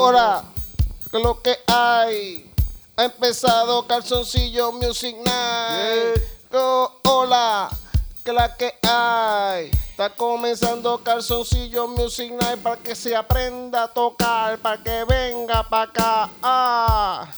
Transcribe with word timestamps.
Ahora, 0.00 0.44
¿qué 1.10 1.18
es 1.18 1.22
lo 1.22 1.42
que 1.42 1.58
hay? 1.66 2.50
Ha 2.96 3.04
empezado 3.04 3.86
Calzoncillo 3.86 4.72
Music 4.72 5.14
Night. 5.22 6.22
Oh, 6.54 6.90
hola, 7.04 7.68
¿qué 8.24 8.30
es 8.30 8.34
la 8.34 8.56
que 8.56 8.74
hay? 8.82 9.70
Está 9.90 10.08
comenzando 10.16 11.04
Calzoncillo 11.04 11.86
Music 11.86 12.32
Night 12.32 12.62
para 12.62 12.78
que 12.78 12.94
se 12.94 13.14
aprenda 13.14 13.82
a 13.82 13.88
tocar, 13.88 14.58
para 14.60 14.82
que 14.82 15.04
venga 15.04 15.68
para 15.68 15.82
acá. 15.82 16.30
Ah. 16.42 17.28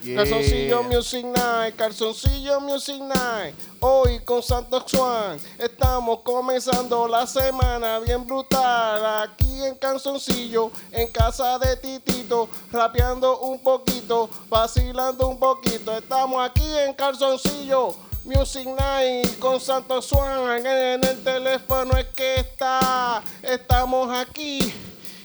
Calzoncillo 0.00 0.82
Music 0.84 1.26
Night, 1.26 1.76
Calzoncillo 1.76 2.58
Music 2.60 3.02
Night. 3.02 3.54
Hoy 3.80 4.18
con 4.20 4.42
Santo 4.42 4.82
Juan 4.90 5.38
estamos 5.58 6.20
comenzando 6.20 7.06
la 7.06 7.26
semana 7.26 7.98
bien 7.98 8.26
brutal. 8.26 9.24
Aquí 9.24 9.62
en 9.62 9.74
Calzoncillo, 9.74 10.70
en 10.90 11.06
casa 11.08 11.58
de 11.58 11.76
Titito, 11.76 12.48
rapeando 12.72 13.40
un 13.40 13.62
poquito, 13.62 14.30
vacilando 14.48 15.28
un 15.28 15.38
poquito. 15.38 15.94
Estamos 15.94 16.48
aquí 16.48 16.66
en 16.78 16.94
Calzoncillo. 16.94 17.94
Music 18.24 18.68
Night 18.68 19.38
con 19.38 19.60
Santo 19.60 20.00
Juan 20.00 20.64
en 20.66 21.04
el 21.04 21.22
teléfono 21.22 21.96
es 21.98 22.06
que 22.06 22.36
está. 22.36 23.22
Estamos 23.42 24.10
aquí 24.16 24.72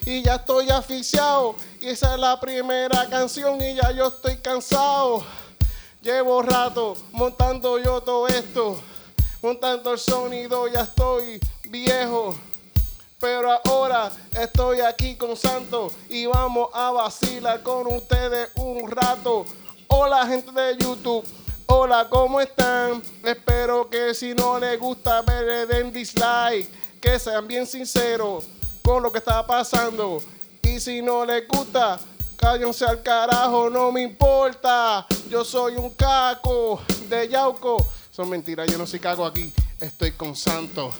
y 0.06 0.22
ya 0.22 0.36
estoy 0.36 0.70
asfixiado. 0.70 1.56
Y 1.82 1.88
esa 1.88 2.14
es 2.14 2.20
la 2.20 2.40
primera 2.40 3.08
canción 3.10 3.62
y 3.62 3.76
ya 3.76 3.92
yo 3.92 4.08
estoy 4.08 4.38
cansado. 4.38 5.24
Llevo 6.02 6.42
rato 6.44 6.96
montando 7.12 7.80
yo 7.80 8.00
todo 8.02 8.28
esto, 8.28 8.80
montando 9.42 9.92
el 9.94 10.00
sonido, 10.00 10.68
ya 10.68 10.82
estoy 10.82 11.40
viejo. 11.70 12.38
Pero 13.20 13.60
ahora 13.66 14.12
estoy 14.40 14.82
aquí 14.82 15.16
con 15.16 15.36
Santo 15.36 15.92
y 16.10 16.28
vamos 16.28 16.70
a 16.74 16.92
vacilar 16.92 17.64
con 17.64 17.88
ustedes 17.88 18.50
un 18.56 18.90
rato. 18.92 19.46
Hola 19.88 20.28
gente 20.28 20.52
de 20.52 20.78
YouTube. 20.78 21.26
Hola, 21.68 22.08
¿cómo 22.08 22.40
están? 22.40 23.02
Espero 23.24 23.90
que 23.90 24.14
si 24.14 24.36
no 24.36 24.60
les 24.60 24.80
gusta 24.80 25.24
ver 25.24 25.68
den 25.68 25.92
dislike, 25.92 26.70
que 27.02 27.18
sean 27.18 27.48
bien 27.48 27.66
sinceros 27.66 28.46
con 28.86 29.02
lo 29.02 29.12
que 29.12 29.18
está 29.18 29.46
pasando. 29.46 30.22
Y 30.62 30.80
si 30.80 31.02
no 31.02 31.26
les 31.26 31.48
gusta, 31.48 32.00
cállense 32.38 32.86
al 32.86 33.02
carajo, 33.02 33.68
no 33.70 33.92
me 33.92 34.04
importa. 34.04 35.08
Yo 35.28 35.44
soy 35.44 35.76
un 35.76 35.90
caco 35.90 36.80
de 37.10 37.28
Yauco. 37.28 37.84
Son 38.12 38.30
mentiras, 38.30 38.70
yo 38.72 38.78
no 38.78 38.86
soy 38.86 39.00
caco 39.00 39.26
aquí. 39.26 39.52
Estoy 39.82 40.12
con 40.12 40.36
Santo. 40.36 40.92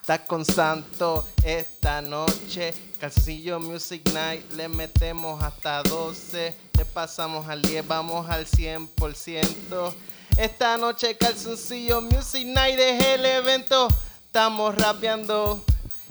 Estás 0.00 0.20
con 0.20 0.44
Santo 0.44 1.26
esta 1.42 2.02
noche. 2.02 2.74
Calzoncillo 3.00 3.58
Music 3.58 4.10
Night. 4.12 4.52
Le 4.52 4.68
metemos 4.68 5.42
hasta 5.42 5.82
12. 5.82 6.54
Le 6.76 6.84
pasamos 6.84 7.48
al 7.48 7.62
10. 7.62 7.86
Vamos 7.86 8.28
al 8.28 8.46
100%. 8.46 9.94
Esta 10.36 10.76
noche 10.76 11.16
Calzoncillo 11.16 12.00
Music 12.00 12.46
Night 12.46 12.78
es 12.78 13.04
el 13.06 13.26
evento. 13.26 13.88
Estamos 14.26 14.74
rapeando. 14.76 15.62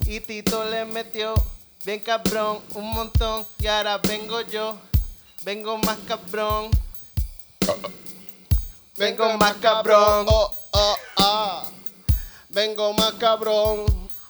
Y 0.08 0.22
Tito 0.22 0.64
le 0.64 0.86
metió 0.86 1.34
bien 1.84 2.00
cabrón, 2.00 2.62
un 2.76 2.92
montón. 2.92 3.46
Y 3.60 3.68
ahora 3.68 3.98
vengo 3.98 4.40
yo, 4.40 4.78
vengo 5.44 5.78
más 5.80 5.98
cabrón. 6.08 6.72
Vengo 8.96 9.38
más 9.38 9.56
cabrón. 9.58 10.26
Oh, 10.30 10.54
oh, 10.72 10.96
ah. 11.18 11.64
Vengo 12.48 12.94
más 12.94 13.16
cabrón. 13.16 13.86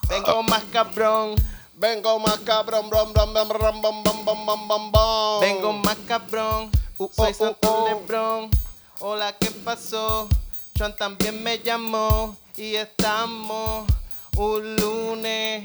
Vengo 0.08 0.42
más 0.42 0.64
cabrón. 0.72 1.36
Vengo 1.76 2.18
más 2.18 2.38
cabrón. 2.40 2.90
Brom, 2.90 3.12
brom, 3.12 3.32
brom, 3.32 3.48
brom, 3.48 3.80
brom, 3.80 4.02
brom, 4.02 4.24
brom, 4.24 4.68
brom, 4.68 4.92
brom. 4.92 5.40
Vengo 5.40 5.72
más 5.74 5.96
cabrón. 6.08 6.72
Uh, 6.98 7.08
Soy 7.14 7.30
oh, 7.30 7.34
Santo 7.34 7.68
oh, 7.72 7.84
oh. 7.84 7.88
Lebrón. 7.88 8.50
Hola, 8.98 9.32
¿qué 9.38 9.52
pasó? 9.52 10.28
Juan 10.76 10.96
también 10.96 11.40
me 11.40 11.60
llamó. 11.60 12.36
Y 12.56 12.74
estamos 12.74 13.86
un 14.38 14.76
lunes. 14.76 15.64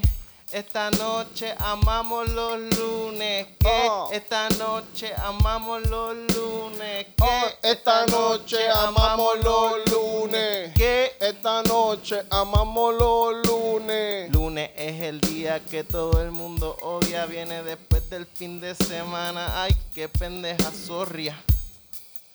Esta 0.54 0.88
noche 0.92 1.52
amamos 1.58 2.28
los 2.28 2.60
lunes. 2.78 3.48
Que 3.58 3.88
Oh. 3.90 4.08
esta 4.12 4.48
noche 4.50 5.12
amamos 5.16 5.82
los 5.88 6.14
lunes. 6.32 7.06
Que 7.06 7.24
Oh, 7.24 7.46
esta 7.60 8.06
noche 8.06 8.68
amamos 8.70 9.36
los 9.42 9.72
lunes. 9.90 10.72
Que 10.74 11.16
Esta 11.20 11.60
noche 11.64 12.22
amamos 12.30 12.94
los 12.94 13.44
lunes. 13.48 14.30
lunes 14.30 14.70
es 14.76 15.00
el 15.02 15.20
día 15.22 15.58
que 15.58 15.82
todo 15.82 16.22
el 16.22 16.30
mundo 16.30 16.76
odia. 16.82 17.26
Viene 17.26 17.64
después 17.64 18.08
del 18.08 18.24
fin 18.24 18.60
de 18.60 18.76
semana. 18.76 19.60
Ay, 19.60 19.74
qué 19.92 20.08
pendeja 20.08 20.70
zorria. 20.70 21.36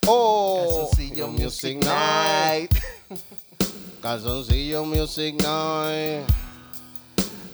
Oh, 0.08 0.66
Calzoncillo 0.90 1.28
Music 1.30 1.78
Night. 1.86 2.72
Calzoncillo 4.02 4.84
Music 4.84 5.36
Night. 5.42 6.26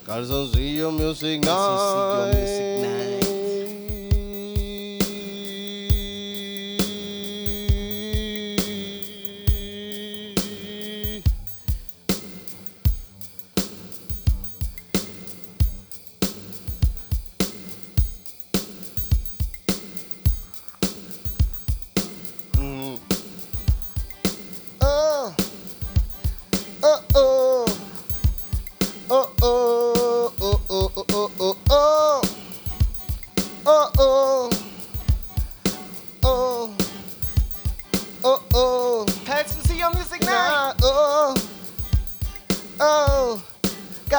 Calzoncillo 0.05 0.91
Music 0.91 1.43
Night. 1.43 2.35
Music. 2.35 3.44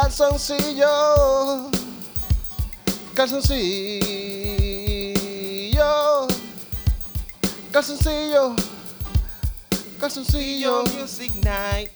Calzoncillo. 0.06 1.68
Calzoncillo. 3.12 3.88
Calzoncillo. 7.72 8.54
Calzoncillo. 9.98 10.84
Music 10.96 11.32
Night. 11.42 11.90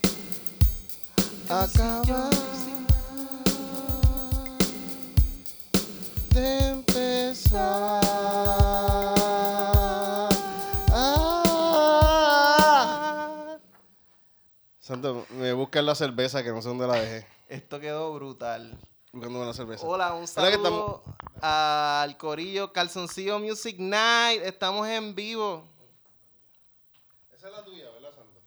Acaba 1.48 2.31
de 6.34 6.69
empezar. 6.71 8.00
Ah. 10.92 11.16
Santo, 14.81 15.27
me 15.38 15.53
buscan 15.53 15.87
la 15.87 15.94
cerveza 15.94 16.42
que 16.42 16.50
no 16.50 16.60
sé 16.60 16.69
dónde 16.71 16.88
la 16.88 16.94
dejé. 16.94 17.40
Esto 17.50 17.81
quedó 17.81 18.15
brutal. 18.15 18.78
Buscándome 19.11 19.44
la 19.44 19.53
cerveza. 19.53 19.84
Hola, 19.84 20.15
un 20.15 20.21
¿Verdad 20.21 20.50
que 20.50 20.53
saludo 20.53 21.03
al 21.43 22.16
corillo 22.16 22.72
Calzoncillo 22.72 23.41
Music 23.41 23.75
Night. 23.77 24.41
Estamos 24.44 24.87
en 24.87 25.16
vivo. 25.16 25.65
Esa 27.34 27.49
es 27.49 27.53
la 27.53 27.65
tuya, 27.65 27.91
¿verdad, 27.91 28.12
Santo? 28.15 28.41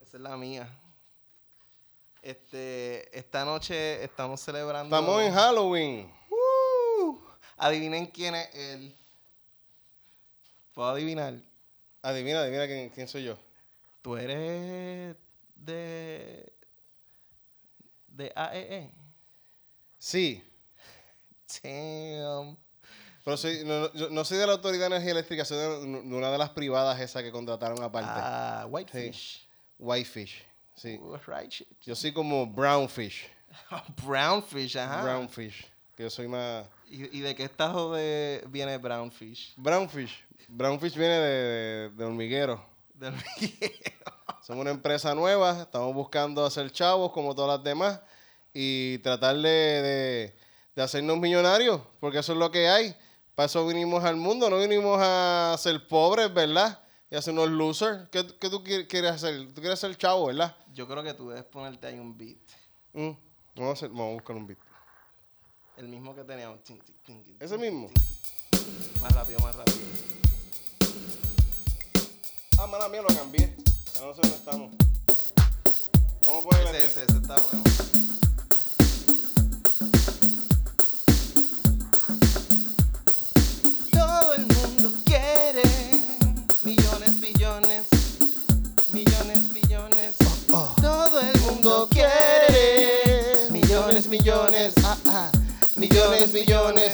Esa 0.00 0.18
es 0.18 0.22
la 0.22 0.36
mía. 0.36 0.72
Este, 2.22 3.18
esta 3.18 3.44
noche 3.44 4.04
estamos 4.04 4.40
celebrando. 4.40 4.94
Estamos 4.94 5.22
en 5.22 5.34
Halloween. 5.34 6.14
¡Uh! 6.30 7.18
Adivinen 7.56 8.06
quién 8.06 8.36
es 8.36 8.54
él. 8.54 8.96
¿Puedo 10.74 10.90
adivinar? 10.90 11.34
Adivina, 12.02 12.42
adivina 12.42 12.68
quién, 12.68 12.88
quién 12.90 13.08
soy 13.08 13.24
yo. 13.24 13.36
Tú 14.00 14.16
eres 14.16 15.16
de. 15.56 16.55
De 18.16 18.32
AEE. 18.34 18.90
Sí, 19.98 20.42
Damn. 21.62 22.56
pero 23.24 23.36
soy, 23.36 23.64
no, 23.64 23.88
no, 23.94 24.08
no 24.10 24.24
soy 24.24 24.38
de 24.38 24.46
la 24.46 24.52
Autoridad 24.52 24.82
de 24.90 24.96
Energía 24.96 25.12
Eléctrica, 25.12 25.44
soy 25.44 25.58
de, 25.58 25.86
de 26.02 26.14
una 26.16 26.30
de 26.30 26.38
las 26.38 26.50
privadas 26.50 27.00
esas 27.00 27.22
que 27.22 27.30
contrataron 27.32 27.82
aparte. 27.82 28.10
Ah, 28.12 28.66
Whitefish. 28.68 29.46
Whitefish. 29.78 30.44
Sí. 30.74 31.00
Right. 31.26 31.52
Yo 31.82 31.94
soy 31.94 32.12
como 32.12 32.46
brownfish. 32.46 33.26
Brownfish, 34.04 34.76
ajá. 34.76 35.02
Brownfish. 35.02 35.66
Que 35.96 36.02
yo 36.02 36.10
soy 36.10 36.28
más. 36.28 36.66
¿Y, 36.90 37.16
y 37.16 37.20
de 37.20 37.34
qué 37.34 37.44
estado 37.44 37.94
de, 37.94 38.44
viene 38.48 38.76
Brownfish? 38.76 39.54
Brownfish. 39.56 40.22
Brownfish 40.48 40.94
viene 40.94 41.14
de, 41.14 41.30
de- 41.30 41.90
de 41.90 42.04
hormiguero. 42.04 42.62
Del 42.98 43.14
hormiguero. 43.14 44.12
Somos 44.42 44.62
una 44.62 44.70
empresa 44.70 45.14
nueva, 45.14 45.62
estamos 45.62 45.92
buscando 45.94 46.44
hacer 46.44 46.70
chavos 46.70 47.12
como 47.12 47.34
todas 47.34 47.56
las 47.58 47.64
demás 47.64 48.00
y 48.54 48.98
tratar 48.98 49.36
de, 49.36 49.42
de- 49.48 50.36
de 50.74 50.82
hacernos 50.82 51.18
millonarios, 51.18 51.80
porque 52.00 52.18
eso 52.18 52.32
es 52.32 52.38
lo 52.38 52.50
que 52.50 52.68
hay. 52.68 52.94
Para 53.34 53.46
eso 53.46 53.66
vinimos 53.66 54.04
al 54.04 54.16
mundo, 54.16 54.48
no 54.50 54.58
vinimos 54.58 54.98
a 55.00 55.56
ser 55.58 55.86
pobres, 55.88 56.32
¿verdad? 56.32 56.80
Y 57.10 57.16
a 57.16 57.22
ser 57.22 57.32
unos 57.34 57.48
losers. 57.50 58.08
¿Qué, 58.10 58.26
qué 58.38 58.50
tú 58.50 58.62
qui- 58.62 58.86
quieres 58.86 59.12
hacer? 59.12 59.52
Tú 59.54 59.60
quieres 59.60 59.78
ser 59.78 59.96
chavo, 59.96 60.26
¿verdad? 60.26 60.54
Yo 60.74 60.86
creo 60.86 61.02
que 61.02 61.14
tú 61.14 61.28
debes 61.30 61.44
ponerte 61.44 61.86
ahí 61.86 61.98
un 61.98 62.16
beat. 62.16 62.36
Mm, 62.92 63.10
Vamos, 63.56 63.70
a 63.70 63.72
hacer- 63.72 63.88
vamos 63.90 64.10
a 64.10 64.12
buscar 64.14 64.36
un 64.36 64.46
beat. 64.46 64.58
El 65.76 65.88
mismo 65.88 66.14
que 66.14 66.24
teníamos. 66.24 66.58
¿Ese 67.40 67.58
mismo? 67.58 67.88
Más 69.02 69.12
rápido, 69.12 69.38
más 69.40 69.54
rápido. 69.54 69.76
Ah, 72.58 72.66
mala 72.66 72.88
mía, 72.88 73.02
lo 73.02 73.08
cambié. 73.08 73.54
Ya 73.94 74.00
no 74.06 74.14
sé 74.14 74.20
dónde 74.22 74.36
estamos. 74.36 74.70
Vamos 76.26 76.46
a 76.46 76.48
ponerle 76.48 76.78
Ese, 76.78 76.86
ese, 76.86 77.04
ese 77.04 77.18
está 77.18 77.36
bueno. 77.36 77.62
Todo 83.92 84.34
el 84.34 84.46
mundo 84.46 84.92
quiere 85.04 85.62
millones, 86.64 87.20
billones, 87.20 87.86
millones, 88.92 89.52
billones. 89.52 90.16
Todo 90.80 91.20
el 91.20 91.40
mundo 91.42 91.88
quiere 91.90 93.50
millones, 93.50 94.06
millones, 94.08 94.72
ah, 94.82 94.96
ah. 95.08 95.30
millones, 95.76 96.32
millones. 96.32 96.85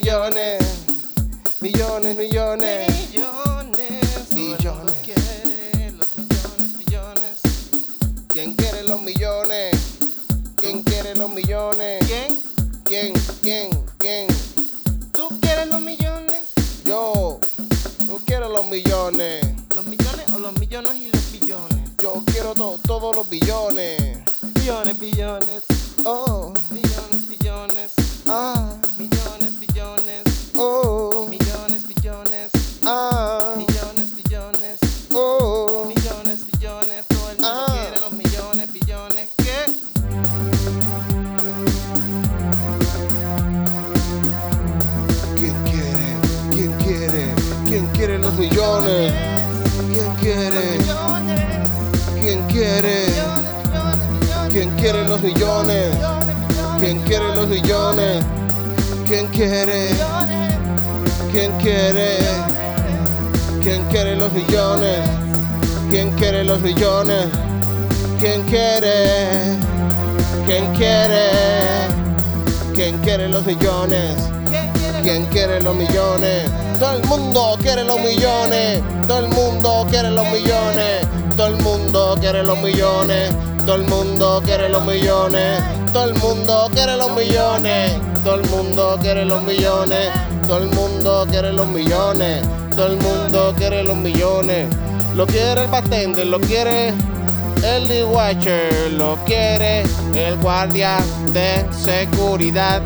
Millones, 0.00 1.60
millones, 1.62 2.16
millones, 2.18 2.95
Todo 81.36 81.46
el 81.48 81.56
mundo 81.62 82.16
quiere 82.18 82.42
los 82.42 82.58
millones. 82.58 83.34
Todo 83.64 83.76
el 83.76 83.84
mundo 83.84 84.42
quiere 84.44 84.68
los 84.68 84.84
millones. 84.84 85.62
Todo 85.92 86.04
el 86.04 86.14
mundo 86.14 86.68
quiere 86.72 86.96
los 86.96 87.10
millones. 87.12 87.92
Todo 88.24 88.34
el 88.36 88.50
mundo 88.50 88.98
quiere 89.00 89.24
los 89.24 89.42
millones. 89.42 90.10
Todo 90.46 90.58
el 90.58 90.66
mundo 90.70 91.26
quiere 91.28 91.52
los 91.52 91.66
millones. 91.68 92.42
Todo 92.74 92.86
el 92.86 92.96
mundo 92.96 93.54
quiere 93.56 93.82
los 93.84 93.96
millones. 93.96 94.68
Lo 95.14 95.26
quiere 95.26 95.62
el 95.62 95.68
bartender, 95.68 96.26
lo 96.26 96.38
quiere 96.40 96.92
el 97.64 97.88
de 97.88 98.04
Watcher, 98.04 98.92
lo 98.92 99.16
quiere 99.24 99.82
el 100.14 100.36
guardia 100.36 100.98
de 101.32 101.64
seguridad. 101.72 102.82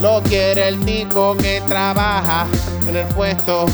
Lo 0.00 0.22
quiere 0.22 0.68
el 0.68 0.84
tipo 0.84 1.34
que 1.36 1.62
trabaja 1.66 2.46
en 2.86 2.96
el 2.96 3.06
puesto 3.08 3.66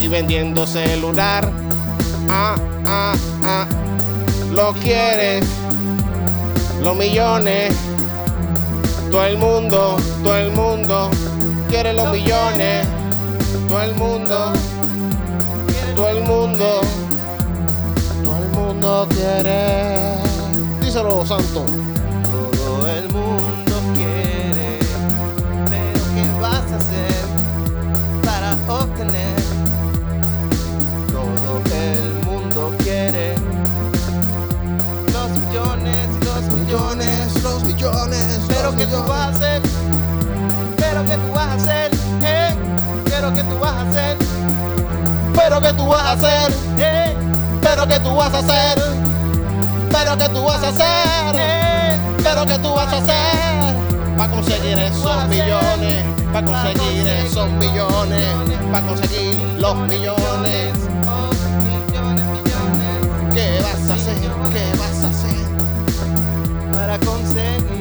y 0.00 0.08
vendiendo 0.08 0.66
celular. 0.66 1.50
Ah, 2.28 2.56
ah, 2.86 3.14
ah. 3.44 3.66
Lo 4.50 4.72
quiere 4.72 5.40
los 6.82 6.96
millones. 6.96 7.74
Todo 9.10 9.24
el 9.24 9.36
mundo, 9.36 9.96
todo 10.22 10.36
el 10.36 10.52
mundo 10.52 11.10
quiere 11.68 11.92
los 11.92 12.12
millones. 12.12 12.86
Todo 13.68 13.82
el 13.82 13.94
mundo, 13.94 14.52
todo 15.94 16.08
el 16.08 16.22
mundo, 16.24 16.80
todo 18.24 18.36
el 18.42 18.48
mundo 18.48 19.06
quiere. 19.10 20.14
Díselo, 20.80 21.26
Santo. 21.26 21.64
Todo 22.56 22.88
el 22.88 23.08
mundo 23.10 23.74
quiere, 23.94 24.78
pero 25.68 26.00
¿qué 26.14 26.40
vas 26.40 26.72
a 26.72 26.76
hacer 26.76 27.24
para 28.24 28.56
obtener? 28.68 29.19
Millones, 36.70 37.42
los 37.42 37.64
millones, 37.64 38.40
pero 38.46 38.76
¿qué 38.76 38.86
tú 38.86 39.02
vas 39.02 39.18
a 39.18 39.28
hacer? 39.30 39.62
Pero 40.76 41.04
¿qué 41.04 41.16
tú 41.16 41.32
vas 41.32 41.48
a 41.48 41.54
hacer? 41.54 41.90
¿Eh? 42.22 42.54
Pero 43.06 43.34
¿qué 43.34 43.42
tú 43.42 43.58
vas 43.58 43.72
a 43.72 43.88
hacer? 43.88 44.16
Pero 45.34 45.60
que 45.60 45.72
tú 45.72 45.86
vas 45.88 46.02
a 46.04 46.12
hacer, 46.12 46.52
¿Eh? 46.78 47.16
pero 47.60 47.88
que 47.88 47.98
tú 47.98 48.14
vas 48.14 48.32
a 48.34 48.38
hacer, 48.38 48.82
pero 49.90 50.16
que 50.16 50.28
tú 50.28 50.44
vas 50.44 50.62
a 50.62 50.68
hacer, 50.68 51.40
¿Eh? 51.40 51.98
pero 52.22 52.46
que 52.46 52.58
tú 52.58 52.72
vas 52.72 52.92
a 52.92 52.98
hacer 52.98 53.76
para 54.16 54.30
conseguir 54.30 54.78
esos 54.78 55.28
millones, 55.28 56.04
para 56.32 56.46
conseguir 56.46 57.08
esos 57.08 57.50
millones, 57.50 58.26
para 58.70 58.86
conseguir 58.86 59.42
los. 59.58 59.72
Oh, 59.72 59.74
millones. 59.86 60.72
¿Qué 63.34 63.60
vas 63.60 63.90
a 63.90 63.94
hacer? 63.94 64.20
¿Qué 64.52 64.78
vas 64.78 65.04
a 65.04 65.08
hacer? 65.08 65.59
Para 66.90 66.98
conseguir 67.06 67.79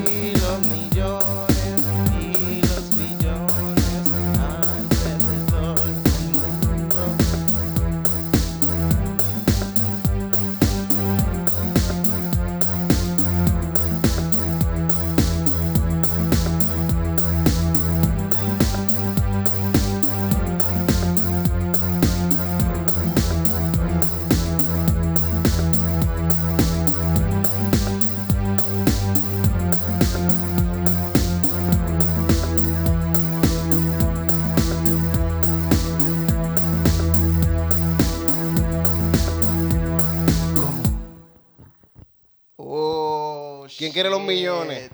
¿Quién 43.80 43.94
quiere 43.94 44.10
los 44.10 44.20
millones? 44.20 44.92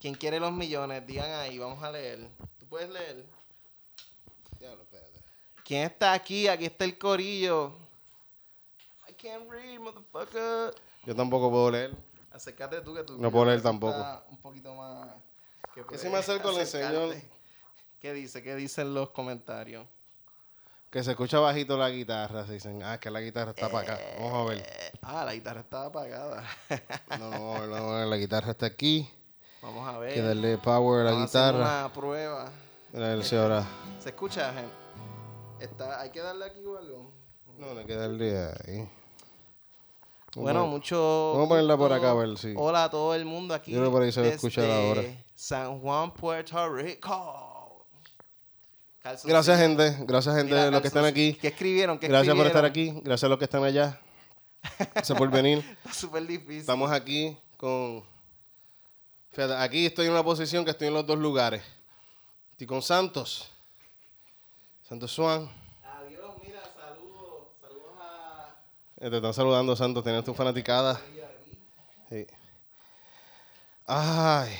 ¿Quién 0.00 0.12
quiere 0.12 0.40
los 0.40 0.52
millones? 0.52 1.06
Digan 1.06 1.30
ahí, 1.38 1.56
vamos 1.56 1.80
a 1.84 1.92
leer. 1.92 2.18
¿Tú 2.58 2.66
puedes 2.66 2.90
leer? 2.90 3.24
¿Quién 5.64 5.82
está 5.84 6.14
aquí? 6.14 6.48
Aquí 6.48 6.64
está 6.64 6.84
el 6.84 6.98
corillo. 6.98 7.78
I 9.08 9.12
can't 9.12 9.48
read, 9.48 9.78
motherfucker. 9.78 10.74
Yo 11.04 11.14
tampoco 11.14 11.48
puedo 11.48 11.70
leer. 11.70 11.94
Acércate 12.32 12.80
tú 12.80 12.92
que 12.92 13.04
tú. 13.04 13.16
No 13.18 13.30
puedo 13.30 13.44
leer 13.44 13.62
tampoco. 13.62 13.96
Un 14.30 14.38
poquito 14.38 14.74
más. 14.74 15.10
Que 15.88 15.96
si 15.96 16.08
me 16.08 16.18
acerco 16.18 16.50
le 16.50 16.62
enseño-. 16.62 17.12
¿Qué 18.00 18.12
dice? 18.12 18.42
¿Qué 18.42 18.56
dicen 18.56 18.94
los 18.94 19.10
comentarios? 19.10 19.86
Que 20.90 21.02
se 21.04 21.10
escucha 21.10 21.38
bajito 21.38 21.76
la 21.76 21.90
guitarra. 21.90 22.46
Se 22.46 22.54
dicen, 22.54 22.82
ah, 22.82 22.98
que 22.98 23.10
la 23.10 23.20
guitarra 23.20 23.50
está 23.50 23.68
para 23.68 23.92
acá. 23.94 24.00
Vamos 24.18 24.34
a 24.34 24.50
ver. 24.54 24.58
Eh, 24.60 24.92
ah, 25.02 25.24
la 25.24 25.34
guitarra 25.34 25.60
estaba 25.60 25.86
apagada. 25.86 26.42
No, 27.18 27.30
no, 27.30 27.30
vamos 27.30 27.56
a 27.56 27.60
ver, 27.60 27.70
vamos 27.70 27.92
a 27.92 27.98
ver. 27.98 28.06
La 28.08 28.16
guitarra 28.16 28.50
está 28.52 28.66
aquí. 28.66 29.10
Vamos 29.60 29.86
a 29.86 29.98
ver. 29.98 30.14
Que 30.14 30.22
darle 30.22 30.56
power 30.58 31.02
a 31.02 31.04
la 31.04 31.10
Vamos 31.12 31.34
a 31.34 31.38
hacer 31.48 31.54
guitarra. 31.54 31.78
una 31.84 31.92
prueba. 31.92 32.50
Mira, 32.92 33.22
si 33.22 33.36
ahora. 33.36 33.66
¿Se 33.98 34.08
escucha, 34.10 34.52
gente? 34.54 34.70
Está, 35.60 36.00
¿Hay 36.00 36.10
que 36.10 36.20
darle 36.20 36.46
aquí 36.46 36.64
o 36.64 36.78
algo? 36.78 37.12
No, 37.58 37.74
no 37.74 37.80
hay 37.80 37.86
que 37.86 37.96
darle 37.96 38.38
ahí. 38.38 38.88
Bueno, 40.36 40.60
Vamos 40.60 40.68
a- 40.68 40.76
mucho. 40.76 41.30
vamos 41.32 41.46
a 41.46 41.48
ponerla 41.48 41.76
por 41.76 41.88
gusto. 41.90 41.94
acá, 42.06 42.10
a 42.12 42.14
ver 42.14 42.38
si- 42.38 42.54
Hola 42.56 42.84
a 42.84 42.90
todo 42.90 43.14
el 43.14 43.24
mundo 43.24 43.52
aquí. 43.54 43.72
Yo 43.72 43.78
creo 43.78 43.90
que 43.90 43.92
por 43.94 44.02
ahí 44.04 44.12
se 44.12 44.20
va 44.20 44.26
a 44.28 44.30
escuchar 44.30 44.64
desde 44.64 44.88
ahora. 44.88 45.02
San 45.34 45.80
Juan, 45.80 46.14
Puerto 46.14 46.68
Rico. 46.74 47.57
Calzoncillo. 49.08 49.32
Gracias, 49.32 49.58
gente. 49.58 49.96
Gracias, 50.00 50.36
gente, 50.36 50.52
Mira, 50.52 50.64
de 50.66 50.70
los 50.70 50.80
que 50.82 50.88
están 50.88 51.06
aquí. 51.06 51.32
¿Qué 51.32 51.48
escribieron? 51.48 51.98
¿Qué 51.98 52.08
Gracias 52.08 52.36
por 52.36 52.46
estar 52.46 52.64
aquí. 52.66 52.92
Gracias 53.02 53.24
a 53.24 53.28
los 53.28 53.38
que 53.38 53.44
están 53.44 53.64
allá. 53.64 53.98
Gracias 54.92 55.16
por 55.16 55.30
venir. 55.30 55.58
Está 55.78 55.94
súper 55.94 56.26
difícil. 56.26 56.60
Estamos 56.60 56.90
aquí 56.92 57.34
con. 57.56 58.04
Fíjate, 59.32 59.54
aquí 59.54 59.86
estoy 59.86 60.06
en 60.06 60.12
una 60.12 60.22
posición 60.22 60.62
que 60.62 60.72
estoy 60.72 60.88
en 60.88 60.94
los 60.94 61.06
dos 61.06 61.18
lugares. 61.18 61.62
Estoy 62.52 62.66
con 62.66 62.82
Santos. 62.82 63.50
Santos 64.86 65.10
Swan. 65.10 65.50
Adiós, 65.84 66.34
mira, 66.44 66.60
saludos. 66.76 67.48
Saludos 67.62 67.92
a. 67.98 68.56
Eh, 68.98 69.08
Te 69.08 69.16
están 69.16 69.32
saludando, 69.32 69.74
Santos. 69.74 70.04
Tienes 70.04 70.22
tu 70.22 70.34
fanaticada. 70.34 71.00
Sí. 72.10 72.26
Ay. 73.86 74.54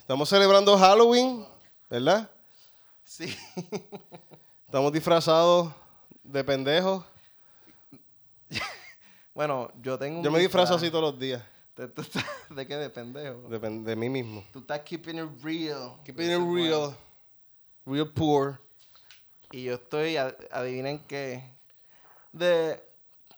Estamos 0.00 0.28
celebrando 0.28 0.76
Halloween, 0.76 1.46
¿verdad? 1.88 2.28
Sí. 3.06 3.34
Estamos 4.66 4.92
disfrazados 4.92 5.72
de 6.24 6.42
pendejos. 6.44 7.04
bueno, 9.32 9.70
yo 9.80 9.96
tengo 9.98 10.18
un. 10.18 10.24
Yo 10.24 10.30
me 10.30 10.40
disfrazo 10.40 10.74
disfraz. 10.74 10.82
así 10.82 10.90
todos 10.90 11.12
los 11.12 11.18
días. 11.20 11.42
¿De, 11.76 11.86
¿De 12.54 12.66
qué? 12.66 12.76
De 12.76 12.90
pendejo. 12.90 13.48
De, 13.48 13.60
pen- 13.60 13.84
de 13.84 13.94
mí 13.96 14.08
mismo. 14.08 14.42
Tú 14.52 14.58
estás 14.58 14.80
keeping 14.80 15.18
it 15.18 15.28
real. 15.42 15.94
Keeping 16.04 16.26
it 16.26 16.32
es 16.32 16.38
real. 16.40 16.96
Real 17.86 18.10
poor. 18.12 18.60
Y 19.52 19.62
yo 19.64 19.74
estoy, 19.74 20.16
ad- 20.16 20.34
adivinen 20.50 20.98
qué. 21.06 21.42
De. 22.32 22.82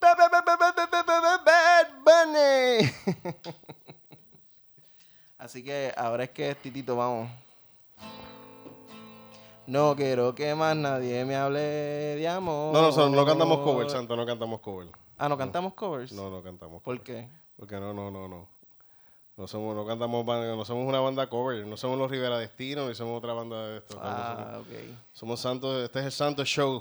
Ba- 0.00 0.14
ba- 0.14 0.28
ba- 0.30 0.42
ba- 0.42 0.56
ba- 0.56 0.72
ba- 0.72 0.86
ba- 0.90 1.02
ba- 1.02 1.20
ba- 1.20 1.44
Bad 1.44 1.88
Bunny. 2.04 2.90
Así 5.38 5.62
que 5.62 5.92
ahora 5.96 6.24
es 6.24 6.30
que 6.30 6.54
Titito, 6.54 6.96
vamos. 6.96 7.30
No 9.68 9.94
quiero 9.94 10.34
que 10.34 10.54
más 10.54 10.74
nadie 10.74 11.26
me 11.26 11.36
hable 11.36 11.60
de 11.60 12.26
amor. 12.26 12.72
No, 12.72 12.90
no, 12.90 12.96
no, 12.96 13.08
no 13.10 13.26
cantamos 13.26 13.58
cover, 13.58 13.90
Santo, 13.90 14.16
no 14.16 14.24
cantamos 14.24 14.60
cover. 14.60 14.88
Ah, 15.18 15.28
¿no 15.28 15.36
cantamos 15.36 15.74
covers? 15.74 16.10
No, 16.10 16.30
no 16.30 16.42
cantamos 16.42 16.82
¿Por 16.82 17.02
qué? 17.02 17.28
Porque 17.54 17.74
no, 17.78 17.92
no, 17.92 18.10
no, 18.10 18.26
no. 18.28 18.48
No 19.36 19.46
somos, 19.46 19.76
no 19.76 19.86
cantamos, 19.86 20.24
no 20.24 20.64
somos 20.64 20.88
una 20.88 21.00
banda 21.00 21.28
cover, 21.28 21.66
no 21.66 21.76
somos 21.76 21.98
los 21.98 22.10
Rivera 22.10 22.38
Destino, 22.38 22.88
ni 22.88 22.94
somos 22.94 23.18
otra 23.18 23.34
banda 23.34 23.68
de 23.68 23.78
esto. 23.78 23.98
Ah, 24.00 24.52
somos, 24.54 24.60
ok. 24.60 24.96
somos 25.12 25.40
Santos, 25.40 25.84
este 25.84 25.98
es 25.98 26.04
el 26.06 26.12
Santos 26.12 26.48
Show. 26.48 26.80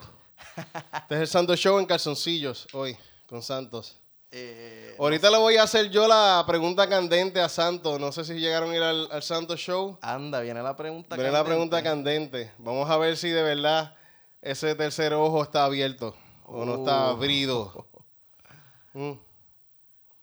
Este 0.94 1.16
es 1.16 1.22
el 1.22 1.28
Santos 1.28 1.60
Show 1.60 1.80
en 1.80 1.86
calzoncillos, 1.86 2.68
hoy, 2.72 2.98
con 3.28 3.44
Santos. 3.44 3.98
Eh, 4.32 4.96
Ahorita 5.00 5.30
le 5.30 5.38
voy 5.38 5.56
a 5.58 5.64
hacer 5.64 5.90
yo 5.90 6.08
la 6.08 6.44
pregunta 6.48 6.88
candente 6.90 7.40
a 7.40 7.48
Santos. 7.50 8.00
No 8.00 8.12
sé 8.12 8.26
si 8.26 8.34
llegaron 8.34 8.72
a 8.72 8.76
ir 8.76 8.82
al, 8.84 9.08
al 9.12 9.24
Santos 9.24 9.60
Show. 9.60 9.98
anda, 10.02 10.42
viene 10.42 10.62
la 10.62 10.76
pregunta. 10.76 11.16
Viene 11.16 11.32
la 11.32 11.38
candente. 11.40 11.50
pregunta 11.56 11.84
candente. 11.84 12.52
Vamos 12.58 12.90
a 12.90 12.98
ver 12.98 13.16
si 13.18 13.30
de 13.30 13.42
verdad 13.44 13.96
ese 14.42 14.76
tercer 14.76 15.14
ojo 15.14 15.44
está 15.44 15.66
abierto 15.66 16.16
o 16.46 16.66
no 16.66 16.76
está 16.78 17.08
Oh. 17.08 17.12
abrido. 17.12 17.86
Mm, 18.94 19.12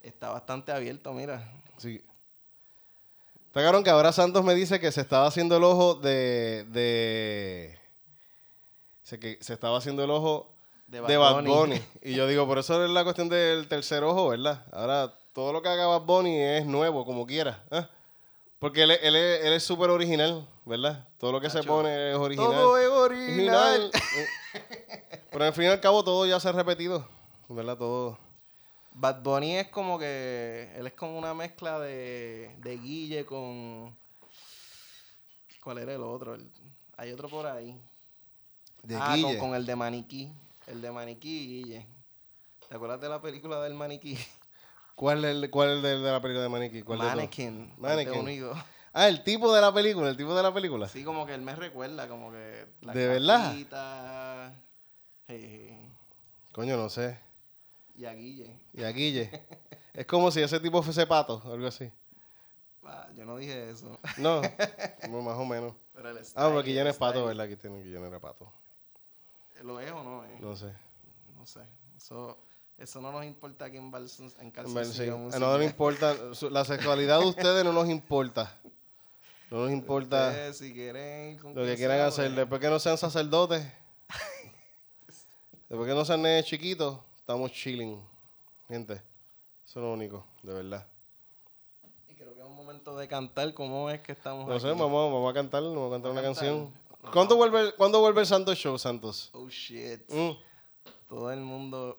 Está 0.03 0.31
bastante 0.31 0.73
abierto, 0.73 1.13
mira. 1.13 1.49
sí. 1.79 2.03
Está 3.47 3.83
que 3.85 3.91
ahora 3.91 4.11
Santos 4.11 4.43
me 4.43 4.53
dice 4.53 4.81
que 4.81 4.91
se 4.91 5.01
estaba 5.01 5.29
haciendo 5.29 5.57
el 5.59 5.63
ojo 5.63 5.95
de. 5.95 6.65
de 6.71 7.79
se, 9.05 9.21
que 9.21 9.39
se 9.41 9.53
estaba 9.53 9.79
haciendo 9.79 10.03
el 10.03 10.11
ojo 10.11 10.54
De 10.87 11.01
de, 11.01 11.17
Bad 11.17 11.35
Bunny. 11.37 11.51
Bunny. 11.51 11.83
Y 12.03 12.15
yo 12.15 12.27
digo, 12.27 12.47
por 12.47 12.59
eso 12.59 12.85
es 12.85 12.91
la 12.91 13.03
cuestión 13.05 13.29
del 13.29 13.67
tercer 13.69 14.05
ojo, 14.05 14.29
¿verdad? 14.29 14.65
Ahora, 14.73 15.13
todo 15.33 15.53
lo 15.53 15.63
que 15.63 15.69
haga 15.69 15.87
Bad 15.87 16.03
Bunny 16.03 16.37
es 16.39 16.67
nuevo, 16.67 17.05
como 17.05 17.27
quiera. 17.27 17.63
¿eh? 17.71 17.87
Porque 18.59 18.83
él, 18.85 18.93
es- 18.93 19.01
él 19.03 19.17
él 19.17 19.53
es 19.53 19.63
súper 19.63 19.91
original, 19.91 20.47
¿verdad? 20.65 21.07
Todo 21.19 21.33
lo 21.33 21.41
que 21.41 21.51
se 21.51 21.63
pone 21.63 22.11
es 22.13 22.17
original. 22.17 22.51
Todo 22.53 22.79
es 22.79 22.89
original. 22.89 23.91
Pero 25.31 25.45
al 25.45 25.53
fin 25.53 25.65
y 25.65 25.67
al 25.69 25.81
cabo 25.81 26.05
todo 26.05 26.25
ya 26.27 26.39
se 26.39 26.49
ha 26.49 26.53
repetido, 26.53 27.07
¿verdad? 27.49 27.77
Todo. 27.77 28.19
Bad 28.93 29.23
Bunny 29.23 29.57
es 29.57 29.69
como 29.69 29.99
que. 29.99 30.73
Él 30.77 30.87
es 30.87 30.93
como 30.93 31.19
una 31.19 31.35
mezcla 31.35 31.81
de, 31.81 32.55
de 32.59 32.77
Guille 32.79 33.25
con. 33.25 33.95
¿Cuál 35.63 35.79
era 35.79 35.95
el 35.95 36.03
otro? 36.03 36.35
El- 36.35 36.49
hay 36.97 37.11
otro 37.13 37.29
por 37.29 37.47
ahí. 37.47 37.77
De 38.83 38.95
ah, 38.97 39.07
con, 39.09 39.15
Guille. 39.17 39.39
con 39.39 39.55
el 39.55 39.67
de 39.67 39.75
Maniquí. 39.77 40.33
El 40.67 40.81
de 40.81 40.91
Maniquí 40.91 41.47
Guille. 41.63 41.87
¿Te 42.69 42.75
acuerdas 42.77 43.01
de 43.01 43.09
la 43.09 43.21
película 43.21 43.61
del 43.63 43.75
Maniquí? 43.75 44.19
¿Cuál 44.95 45.25
es 45.25 45.31
el, 45.33 45.51
cuál 45.51 45.71
es 45.71 45.77
el 45.77 45.83
de, 45.83 45.99
de 45.99 46.13
la 46.13 46.21
película 46.21 46.43
de 46.43 46.49
Maniquí? 46.49 46.83
¿Cuál 46.83 47.01
de? 47.01 47.07
Mannequin. 47.07 47.73
Mannequin. 47.79 48.09
Arte 48.09 48.21
Unido. 48.21 48.55
Ah, 48.93 49.09
el 49.09 49.25
tipo 49.25 49.53
de 49.53 49.61
la 49.61 49.75
película, 49.75 50.09
el 50.09 50.17
tipo 50.17 50.35
de 50.37 50.43
la 50.43 50.55
película. 50.55 50.87
Así 50.87 51.03
como 51.03 51.27
que 51.27 51.35
él 51.35 51.43
me 51.43 51.55
recuerda, 51.57 52.07
como 52.09 52.31
que. 52.31 52.67
la 52.83 52.93
¿De 52.93 53.09
verdad? 53.09 53.53
jeje, 55.27 55.77
Coño, 56.53 56.77
no 56.77 56.89
sé. 56.89 57.19
Y 57.97 58.05
a 58.05 58.15
Guille. 58.15 58.57
Y 58.73 58.85
a 58.85 58.91
Guille. 58.93 59.31
es 59.95 60.07
como 60.07 60.31
si 60.31 60.41
ese 60.43 60.61
tipo 60.61 60.81
fuese 60.83 61.07
pato, 61.07 61.43
algo 61.53 61.67
así. 61.67 61.91
Ah, 62.85 63.09
yo 63.17 63.25
no 63.25 63.37
dije 63.37 63.71
eso. 63.71 63.99
No, 64.19 64.41
más 65.23 65.39
o 65.39 65.45
menos. 65.45 65.75
Pero 65.93 66.11
el 66.11 66.19
Ah, 66.37 66.51
porque 66.53 66.69
Guillén 66.71 66.87
el 66.87 66.93
es 66.93 66.97
pato. 66.97 67.25
¿verdad? 67.27 67.47
Aquí 67.47 67.57
tiene 67.57 67.83
Guillén 67.83 68.05
era 68.05 68.21
pato. 68.21 68.49
¿Lo 69.65 69.81
es 69.81 69.91
o 69.91 70.03
no 70.03 70.25
es? 70.25 70.41
No 70.41 70.57
sé. 70.57 70.73
No 71.39 71.47
sé. 71.47 71.61
Eso, 71.97 72.37
eso 72.79 73.01
no 73.01 73.11
nos 73.13 73.25
importa 73.25 73.65
aquí 73.67 73.77
en, 73.77 73.91
Balson, 73.91 74.27
en 74.39 74.47
En 74.47 74.53
verdad, 74.53 74.65
Calzoncillo 74.65 75.05
sí. 75.05 75.11
A 75.11 75.17
Music. 75.17 75.41
no 75.41 75.53
nos 75.57 75.65
importa, 75.65 76.17
la 76.51 76.65
sexualidad 76.65 77.21
de 77.21 77.27
ustedes 77.27 77.65
no 77.65 77.73
nos 77.73 77.89
importa. 77.89 78.55
No 79.51 79.63
nos 79.65 79.71
importa 79.73 80.29
Ustedes, 80.29 80.59
si 80.59 80.73
quieren 80.73 81.39
con 81.39 81.55
lo 81.55 81.65
que 81.65 81.77
quieran 81.77 82.01
hacer. 82.01 82.27
pues, 82.27 82.37
Después 82.37 82.61
que 82.61 82.69
no 82.69 82.79
sean 82.79 82.99
sacerdotes, 82.99 83.65
después 85.69 85.89
que 85.89 85.95
no 85.95 86.05
sean 86.05 86.23
nenes 86.23 86.45
chiquitos, 86.47 86.99
estamos 87.19 87.53
chilling. 87.53 88.01
Gente, 88.69 88.95
eso 88.95 89.03
es 89.67 89.77
lo 89.77 89.93
único, 89.93 90.25
de 90.43 90.55
verdad. 90.55 90.87
Y 92.09 92.15
creo 92.15 92.35
que 92.35 92.41
es 92.41 92.47
un 92.47 92.57
momento 92.57 92.97
de 92.97 93.07
cantar. 93.07 93.53
¿Cómo 93.55 93.91
es 93.91 94.01
que 94.01 94.13
estamos 94.13 94.49
No 94.49 94.59
sé, 94.59 94.69
vamos, 94.69 94.91
vamos 94.91 95.31
a 95.31 95.35
cantar, 95.35 95.63
vamos 95.63 95.89
a 95.91 95.95
cantar 95.95 96.11
una 96.13 96.23
cantar? 96.23 96.43
canción. 96.45 96.73
¿Cuándo 97.13 97.37
vuelve, 97.37 97.73
¿Cuándo 97.75 98.01
vuelve 98.01 98.21
el 98.23 98.27
Santos 98.27 98.59
Show, 98.59 98.79
Santos? 98.79 99.31
Oh, 99.33 99.49
shit. 99.49 100.01
Mm. 100.11 100.31
Todo 101.09 101.31
el 101.33 101.41
mundo... 101.41 101.99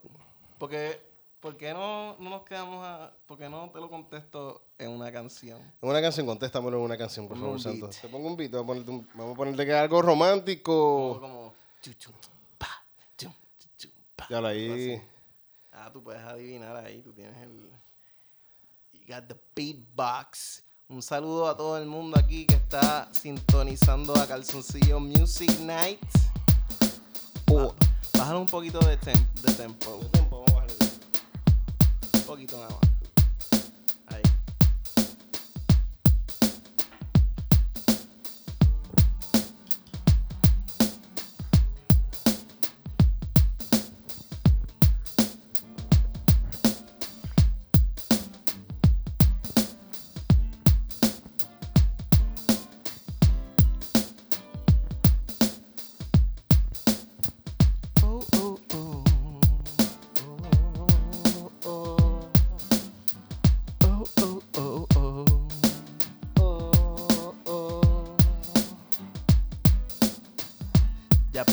Porque, 0.58 1.02
¿Por 1.40 1.58
qué 1.58 1.74
no, 1.74 2.16
no 2.20 2.30
nos 2.30 2.44
quedamos 2.44 2.86
a...? 2.86 3.12
¿Por 3.26 3.38
qué 3.38 3.48
no 3.50 3.70
te 3.72 3.80
lo 3.80 3.90
contesto 3.90 4.62
en 4.78 4.92
una 4.92 5.12
canción? 5.12 5.62
En 5.82 5.90
una 5.90 6.02
canción, 6.02 6.26
contéstamelo 6.26 6.78
en 6.78 6.84
una 6.84 6.98
canción, 6.98 7.28
por 7.28 7.38
favor, 7.38 7.60
Santos. 7.62 7.98
Te 8.02 8.08
pongo 8.08 8.28
un 8.28 8.36
beat, 8.38 8.52
vamos 8.52 8.64
a 8.64 8.68
ponerte, 8.68 8.92
un- 8.92 9.10
vamos 9.14 9.34
a 9.34 9.38
ponerte 9.38 9.66
que 9.66 9.74
algo 9.74 10.02
romántico. 10.02 11.20
Como... 11.20 11.22
como. 11.22 11.54
Ya 14.30 14.42
lo 14.42 14.48
ahí. 14.48 15.02
Ah, 15.72 15.90
tú 15.92 16.02
puedes 16.02 16.22
adivinar 16.22 16.76
ahí, 16.78 17.02
tú 17.02 17.12
tienes 17.12 17.36
el... 17.42 17.70
You 18.94 19.02
got 19.14 19.28
the 19.28 19.36
beatbox. 19.56 20.64
Un 20.88 21.02
saludo 21.02 21.48
a 21.50 21.58
todo 21.58 21.78
el 21.78 21.86
mundo 21.88 22.18
aquí 22.20 22.46
que 22.46 22.56
está 22.56 23.10
sintonizando 23.12 24.16
a 24.16 24.28
Calzoncillo 24.28 25.00
Music 25.00 25.60
Night. 25.62 26.00
Oh. 27.52 27.74
Bájale 28.18 28.40
un 28.40 28.46
poquito 28.46 28.80
de, 28.80 28.98
tem- 29.00 29.28
de 29.42 29.54
tempo. 29.54 30.00
Vamos 30.14 30.50
a 30.50 30.54
bajarle. 30.54 30.76
Un 32.14 32.22
poquito 32.22 32.58
nada 32.58 32.70
más. 32.70 32.95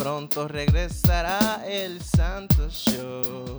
Pronto 0.02 0.48
regresará 0.48 1.62
el 1.64 2.02
Santo 2.02 2.68
Show. 2.68 3.56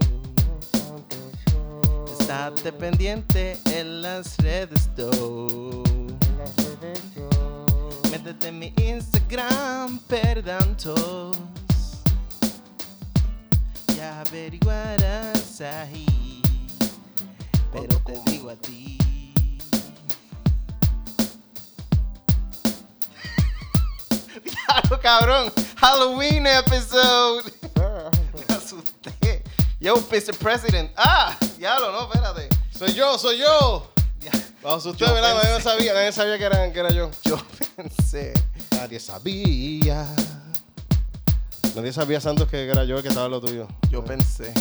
Estate 2.20 2.74
pendiente 2.74 3.58
en 3.72 4.02
las 4.02 4.36
redes, 4.40 4.94
do. 4.98 5.84
Métete 8.12 8.50
en 8.50 8.60
mi 8.60 8.74
Instagram, 8.76 10.00
perdantos. 10.00 11.38
Ya 13.96 14.20
averiguarás 14.20 15.62
ahí. 15.62 16.42
Pero 17.72 17.98
te 18.00 18.20
digo 18.30 18.50
a 18.50 18.56
ti. 18.58 18.98
Claro, 24.66 25.00
cabrón. 25.00 25.54
Halloween 25.84 26.48
episode. 26.48 27.44
Me 27.76 28.56
asusté. 28.56 29.44
Yo, 29.82 29.98
Mr. 29.98 30.34
President. 30.38 30.90
Ah, 30.96 31.38
diablo, 31.58 31.92
no, 31.92 32.04
espérate. 32.04 32.48
Soy 32.72 32.94
yo, 32.94 33.18
soy 33.18 33.40
yo. 33.40 33.92
Lo 34.62 34.76
asusté, 34.76 35.06
Yo 35.06 35.14
¿verdad? 35.14 35.36
Nadie 35.36 35.62
sabía, 35.62 35.94
nadie 35.94 36.14
sabía 36.14 36.38
que 36.38 36.44
era, 36.46 36.72
que 36.72 36.80
era 36.80 36.90
yo. 36.92 37.12
Yo 37.26 37.38
pensé. 37.76 38.34
Nadie 38.72 38.98
sabía. 38.98 40.08
Nadie 41.76 41.92
sabía, 41.92 42.22
Santos, 42.22 42.48
que 42.48 42.64
era 42.64 42.86
yo 42.86 42.96
el 42.96 43.02
que 43.02 43.10
estaba 43.10 43.28
lo 43.28 43.42
tuyo. 43.42 43.68
Yo 43.90 44.06
pensé. 44.06 44.54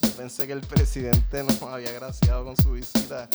Yo 0.00 0.10
pensé 0.12 0.46
que 0.46 0.54
el 0.54 0.62
presidente 0.62 1.42
nos 1.42 1.60
había 1.60 1.90
agraciado 1.90 2.42
con 2.42 2.56
su 2.56 2.72
visita. 2.72 3.28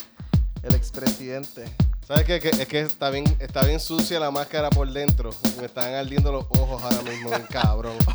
El 0.64 0.74
expresidente. 0.74 1.66
¿Sabes 2.10 2.26
qué? 2.26 2.40
Que- 2.40 2.50
es 2.50 2.68
que 2.68 2.82
está 2.82 3.12
bien, 3.12 3.24
está 3.40 3.64
bien 3.64 3.80
sucia 3.80 4.20
la 4.20 4.32
máscara 4.32 4.72
por 4.72 4.92
dentro. 4.92 5.30
Me 5.60 5.68
están 5.68 5.94
ardiendo 5.94 6.32
los 6.32 6.46
ojos 6.60 6.82
ahora 6.82 7.04
mismo, 7.04 7.30
bien 7.30 7.46
cabrón. 7.50 7.96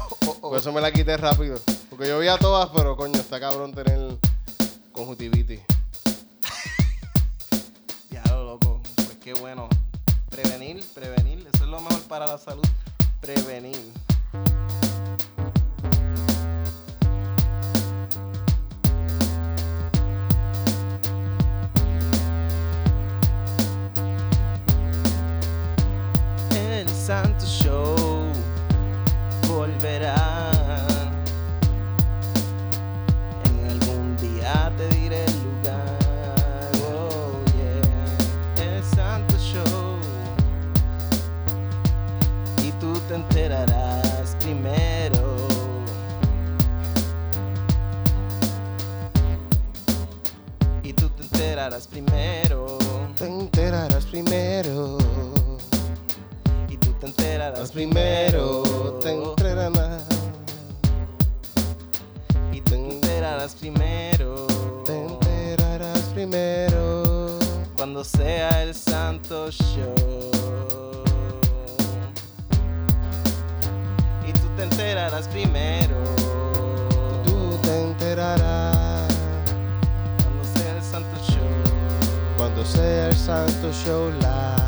Oh, 0.47 0.51
Por 0.51 0.59
eso 0.59 0.73
me 0.73 0.81
la 0.83 0.93
quité 0.93 1.17
rápido. 1.17 1.59
Porque 1.89 2.07
yo 2.09 2.19
veía 2.19 2.37
todas, 2.37 2.69
pero 2.75 2.97
coño, 2.99 3.19
está 3.19 3.41
cabrón 3.41 3.73
tener 3.73 4.19
conjuntivitis. 4.93 5.61
Diablo, 8.11 8.45
loco. 8.45 8.81
Pues 8.97 9.17
qué 9.23 9.33
bueno. 9.35 9.69
Prevenir, 10.29 10.85
prevenir. 10.93 11.39
Eso 11.55 11.65
es 11.65 11.71
lo 11.71 11.81
mejor 11.81 12.03
para 12.03 12.27
la 12.27 12.37
salud. 12.37 12.65
Prevenir. 13.23 13.81
Enterarás 43.35 44.37
primero. 44.41 45.49
Y 50.85 50.93
tú 50.93 51.09
te 51.09 51.23
enterarás 51.25 51.89
primero. 51.89 52.79
Te 53.17 53.27
enterarás 53.27 54.07
primero. 54.07 54.99
Y 56.69 56.77
tú 56.77 56.93
te 57.01 57.07
enterarás 57.07 57.73
primero. 57.73 58.63
Te 59.03 59.11
enterarás. 59.11 60.05
Y 62.53 62.61
tú 62.61 62.71
te 62.71 62.77
enterarás 62.77 63.55
primero. 63.57 64.47
Te 64.87 65.05
enterarás 65.07 66.03
primero. 66.15 67.39
Cuando 67.77 68.05
sea 68.05 68.63
el 68.63 68.77
Santo 68.77 69.51
Show. 69.51 70.34
Enterarás 74.75 75.29
primero. 75.29 75.95
Tú 77.25 77.59
te 77.63 77.81
enterarás 77.81 79.07
Cuando 80.25 80.45
sea 80.45 80.77
el 80.77 80.83
Santo 80.83 81.17
Show. 81.29 82.37
cuando 82.37 82.65
sea 82.65 83.09
el 83.09 83.15
Santo 83.15 83.73
Show 83.73 84.11
Live. 84.11 84.64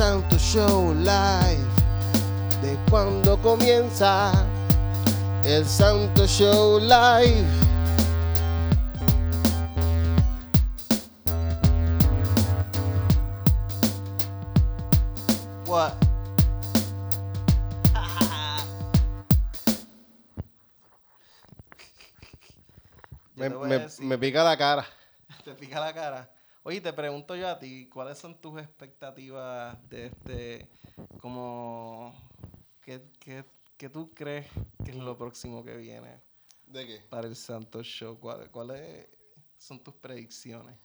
Santo 0.00 0.38
Show 0.38 0.94
Live. 0.94 1.68
De 2.62 2.74
cuando 2.88 3.36
comienza 3.42 4.32
el 5.44 5.66
Santo 5.66 6.26
Show 6.26 6.80
Live. 6.80 7.44
What? 15.66 15.92
Me, 23.36 23.50
me- 23.50 23.86
me 24.00 24.16
pica 24.16 24.42
la 24.42 24.56
cara. 24.56 24.86
Te 25.44 25.52
pica 25.52 25.78
la 25.78 25.92
cara. 25.92 26.39
Oye, 26.62 26.80
te 26.80 26.92
pregunto 26.92 27.34
yo 27.36 27.48
a 27.48 27.58
ti, 27.58 27.88
¿cuáles 27.88 28.18
son 28.18 28.38
tus 28.40 28.60
expectativas 28.60 29.76
de 29.88 30.06
este, 30.06 30.68
como, 31.20 32.14
qué, 32.82 33.02
qué, 33.18 33.44
qué 33.78 33.88
tú 33.88 34.10
crees 34.14 34.46
que 34.84 34.90
es 34.90 34.96
lo 34.96 35.16
próximo 35.16 35.64
que 35.64 35.76
viene 35.76 36.20
¿De 36.66 36.86
qué? 36.86 37.00
para 37.08 37.26
el 37.26 37.34
Santos 37.36 37.86
Show? 37.86 38.18
¿Cuál- 38.20 38.50
¿Cuáles 38.50 39.06
son 39.56 39.82
tus 39.82 39.94
predicciones? 39.94 40.76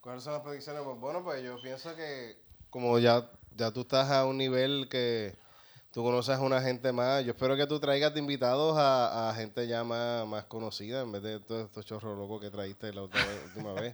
¿Cuáles 0.00 0.24
son 0.24 0.32
las 0.32 0.42
predicciones? 0.42 0.82
Pues 0.82 0.98
bueno, 0.98 1.22
pues 1.22 1.42
yo 1.44 1.60
pienso 1.60 1.94
que 1.94 2.36
como 2.68 2.98
ya, 2.98 3.30
ya 3.56 3.70
tú 3.70 3.82
estás 3.82 4.10
a 4.10 4.24
un 4.26 4.36
nivel 4.36 4.88
que 4.88 5.36
tú 5.92 6.02
conoces 6.02 6.36
a 6.36 6.40
una 6.40 6.60
gente 6.60 6.90
más, 6.92 7.24
yo 7.24 7.32
espero 7.32 7.56
que 7.56 7.66
tú 7.66 7.78
traigas 7.78 8.12
de 8.14 8.20
invitados 8.20 8.76
a, 8.78 9.30
a 9.30 9.34
gente 9.34 9.66
ya 9.68 9.84
más, 9.84 10.26
más 10.26 10.44
conocida 10.46 11.02
en 11.02 11.12
vez 11.12 11.22
de 11.22 11.38
todos 11.40 11.66
estos 11.66 11.84
chorros 11.86 12.16
locos 12.18 12.40
que 12.40 12.50
traíste 12.50 12.92
la 12.92 13.02
otra 13.02 13.20
vez- 13.24 13.44
última 13.46 13.72
vez 13.74 13.92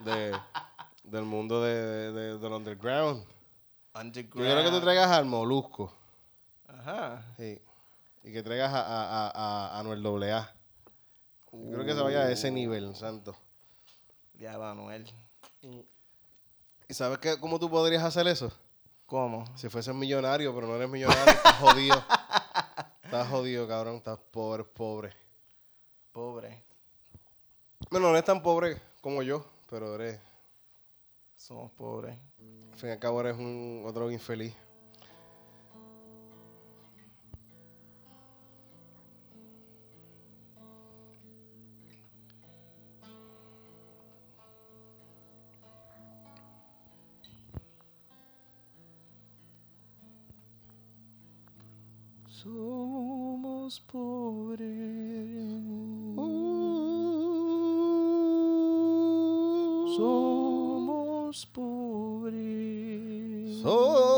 de, 0.00 0.32
del 1.10 1.24
mundo 1.24 1.62
de, 1.62 2.12
de- 2.12 2.38
del 2.38 2.52
underground. 2.52 3.24
Yo 4.12 4.30
quiero 4.30 4.62
que 4.62 4.70
tú 4.70 4.80
traigas 4.80 5.10
al 5.10 5.24
Molusco 5.26 5.92
Ajá. 6.68 7.24
sí, 7.36 7.60
y 8.22 8.32
que 8.32 8.42
traigas 8.42 8.72
a, 8.72 8.80
a, 8.80 9.28
a, 9.28 9.30
a, 9.76 9.80
Anuel 9.80 10.06
AA. 10.06 10.54
Yo 11.52 11.72
creo 11.72 11.84
que 11.84 11.94
se 11.94 12.00
vaya 12.00 12.20
a 12.22 12.30
ese 12.30 12.50
nivel, 12.52 12.94
santo. 12.94 13.34
Diablo, 14.34 14.66
Anuel. 14.66 15.10
¿Y 16.88 16.94
sabes 16.94 17.18
qué, 17.18 17.38
cómo 17.40 17.58
tú 17.58 17.68
podrías 17.68 18.04
hacer 18.04 18.28
eso? 18.28 18.52
¿Cómo? 19.06 19.44
Si 19.56 19.68
fueses 19.68 19.92
millonario, 19.94 20.54
pero 20.54 20.68
no 20.68 20.76
eres 20.76 20.88
millonario, 20.88 21.24
estás 21.34 21.56
jodido. 21.56 22.04
Estás 23.02 23.28
jodido, 23.28 23.66
cabrón. 23.66 23.96
Estás 23.96 24.18
pobre, 24.30 24.62
pobre. 24.62 25.12
Pobre. 26.12 26.62
Bueno, 27.90 28.06
no 28.06 28.12
eres 28.12 28.24
tan 28.24 28.40
pobre 28.40 28.80
como 29.00 29.22
yo, 29.22 29.44
pero 29.68 29.96
eres... 29.96 30.20
Somos 31.40 31.72
pobres. 31.72 32.18
Al 32.70 32.78
fin 32.78 32.90
y 32.90 32.92
al 32.92 32.98
cabo 32.98 33.22
eres 33.22 33.38
un 33.38 33.82
otro 33.86 34.10
infeliz. 34.10 34.54
Somos 52.28 53.80
pobres. 53.80 54.68
Somos 59.96 60.49
pobres. 61.46 62.40
Somos. 63.62 64.09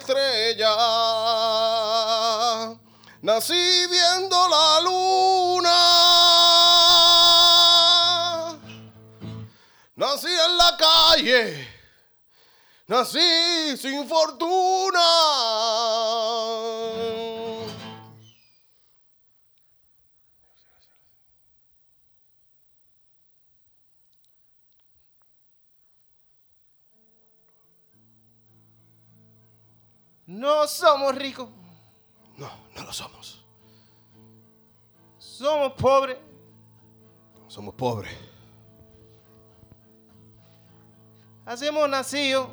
Estrellas, 0.00 0.68
nací 3.22 3.86
viendo 3.86 4.48
la 4.48 4.80
luna, 4.80 5.78
nací 9.96 10.28
en 10.28 10.56
la 10.56 10.76
calle, 10.76 11.68
nací 12.86 13.76
sin 13.76 14.08
fortuna. 14.08 15.39
No 30.30 30.64
somos 30.68 31.12
ricos, 31.16 31.48
No, 32.36 32.48
no 32.76 32.84
lo 32.84 32.92
somos. 32.92 33.44
somos 35.18 35.72
pobres. 35.72 36.18
Somos 37.48 37.74
pobres. 37.74 38.16
Así 41.44 41.66
hemos 41.66 41.88
nacido. 41.88 42.48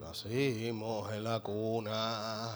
Nacimos 0.00 1.12
en 1.12 1.24
la 1.24 1.40
cuna 1.40 2.50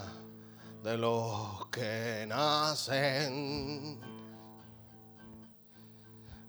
de 0.82 0.96
los 0.98 1.66
que 1.66 2.24
nacen, 2.28 4.00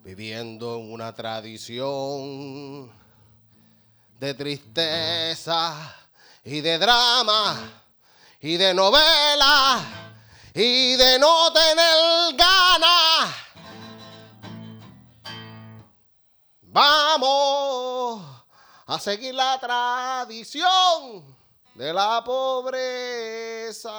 viviendo 0.08 0.78
en 0.78 0.94
una 0.94 1.14
tradición 1.14 2.90
de 4.18 4.34
tristeza 4.36 5.94
y 6.46 6.62
de 6.62 6.78
drama 6.78 7.84
y 8.40 8.56
de 8.56 8.74
novela 8.74 9.82
y 10.54 10.96
de 10.96 11.20
no 11.20 11.52
tener 11.52 12.38
ganas. 12.38 13.36
Vamos 16.62 18.24
a 18.86 19.00
seguir 19.00 19.36
la 19.36 19.60
tradición 19.60 21.36
de 21.76 21.94
la 21.94 22.24
pobreza. 22.24 23.92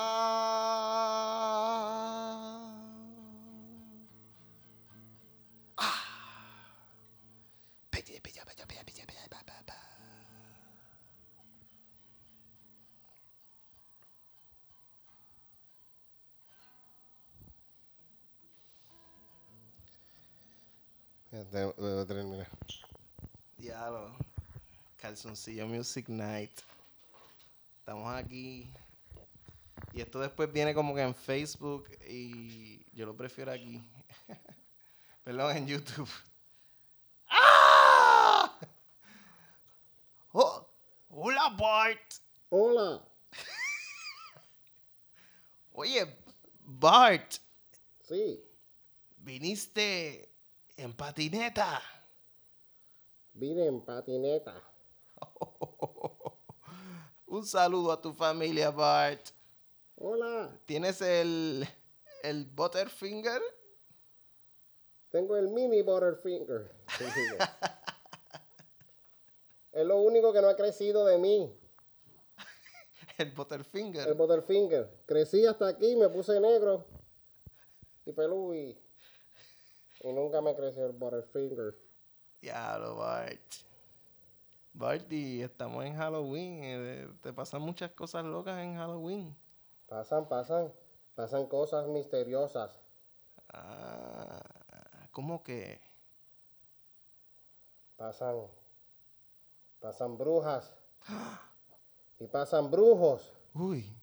Ya 21.38 21.44
te- 21.44 21.72
te- 21.72 22.06
terminé. 22.06 22.46
Diablo. 23.58 24.10
Calzoncillo 24.96 25.68
Music 25.68 26.08
Night. 26.08 26.50
Estamos 27.78 28.12
aquí. 28.12 28.68
Y 29.92 30.00
esto 30.00 30.18
después 30.18 30.52
viene 30.52 30.74
como 30.74 30.96
que 30.96 31.02
en 31.02 31.14
Facebook 31.14 31.88
y 32.08 32.84
yo 32.92 33.06
lo 33.06 33.16
prefiero 33.16 33.52
aquí. 33.52 33.80
Perdón, 35.24 35.56
en 35.56 35.68
YouTube. 35.68 36.10
¡Ah! 37.28 38.58
Oh, 40.32 40.66
hola 41.10 41.50
Bart. 41.56 42.14
Hola. 42.48 43.00
Oye, 45.72 46.16
Bart, 46.64 47.34
Sí, 48.08 48.42
viniste 49.18 50.27
en 50.78 50.92
patineta. 50.92 51.82
vine 53.34 53.66
en 53.66 53.80
patineta. 53.80 54.62
Un 57.26 57.44
saludo 57.44 57.92
a 57.92 58.00
tu 58.00 58.14
familia, 58.14 58.70
Bart. 58.70 59.20
Hola. 59.96 60.56
¿Tienes 60.64 61.02
el, 61.02 61.68
el 62.22 62.46
Butterfinger? 62.46 63.42
Tengo 65.10 65.36
el 65.36 65.48
mini 65.48 65.82
Butterfinger. 65.82 66.70
es 69.72 69.86
lo 69.86 69.96
único 69.96 70.32
que 70.32 70.40
no 70.40 70.48
ha 70.48 70.56
crecido 70.56 71.04
de 71.06 71.18
mí. 71.18 71.52
El 73.18 73.32
Butterfinger. 73.32 74.06
El 74.06 74.14
Butterfinger. 74.14 74.88
Crecí 75.06 75.44
hasta 75.44 75.66
aquí, 75.66 75.96
me 75.96 76.08
puse 76.08 76.40
negro 76.40 76.86
y 78.04 78.12
pelú 78.12 78.54
y, 78.54 78.78
y 80.00 80.12
nunca 80.12 80.40
me 80.40 80.54
creció 80.54 80.86
el 80.86 80.92
Butterfinger. 80.92 81.74
Diablo, 82.40 82.96
Bart. 82.96 83.40
Barty, 84.72 85.42
estamos 85.42 85.84
en 85.84 85.96
Halloween. 85.96 86.60
eh, 86.62 87.08
Te 87.20 87.32
pasan 87.32 87.62
muchas 87.62 87.90
cosas 87.92 88.24
locas 88.24 88.58
en 88.60 88.76
Halloween. 88.76 89.34
Pasan, 89.88 90.28
pasan, 90.28 90.72
pasan 91.14 91.46
cosas 91.46 91.88
misteriosas. 91.88 92.78
Ah, 93.52 94.40
¿cómo 95.10 95.42
que? 95.42 95.80
Pasan, 97.96 98.46
pasan 99.80 100.16
brujas 100.16 100.76
Y 102.20 102.26
pasan 102.26 102.70
brujos 102.70 103.32
Uy. 103.54 103.96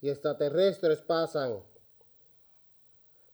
y 0.00 0.08
extraterrestres 0.10 1.02
pasan. 1.02 1.62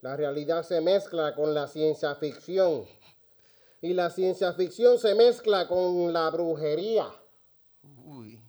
La 0.03 0.17
realidad 0.17 0.65
se 0.65 0.81
mezcla 0.81 1.35
con 1.35 1.55
la 1.55 1.67
ciencia 1.69 2.15
ficción. 2.17 2.85
Y 3.81 3.95
la 3.95 4.11
ciencia 4.11 4.53
ficción 4.53 4.99
se 4.99 5.15
mezcla 5.15 5.67
con 5.69 6.13
la 6.13 6.29
brujería. 6.31 7.09
Uy. 8.05 8.43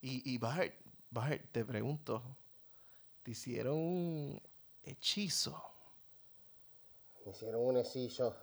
Y, 0.00 0.34
y 0.34 0.38
Bart, 0.38 0.72
Bart, 1.10 1.42
te 1.52 1.64
pregunto, 1.64 2.22
¿te 3.24 3.32
hicieron 3.32 3.74
un 3.76 4.42
hechizo? 4.84 5.60
Me 7.24 7.32
hicieron 7.32 7.60
un 7.66 7.76
hechizo. 7.78 8.34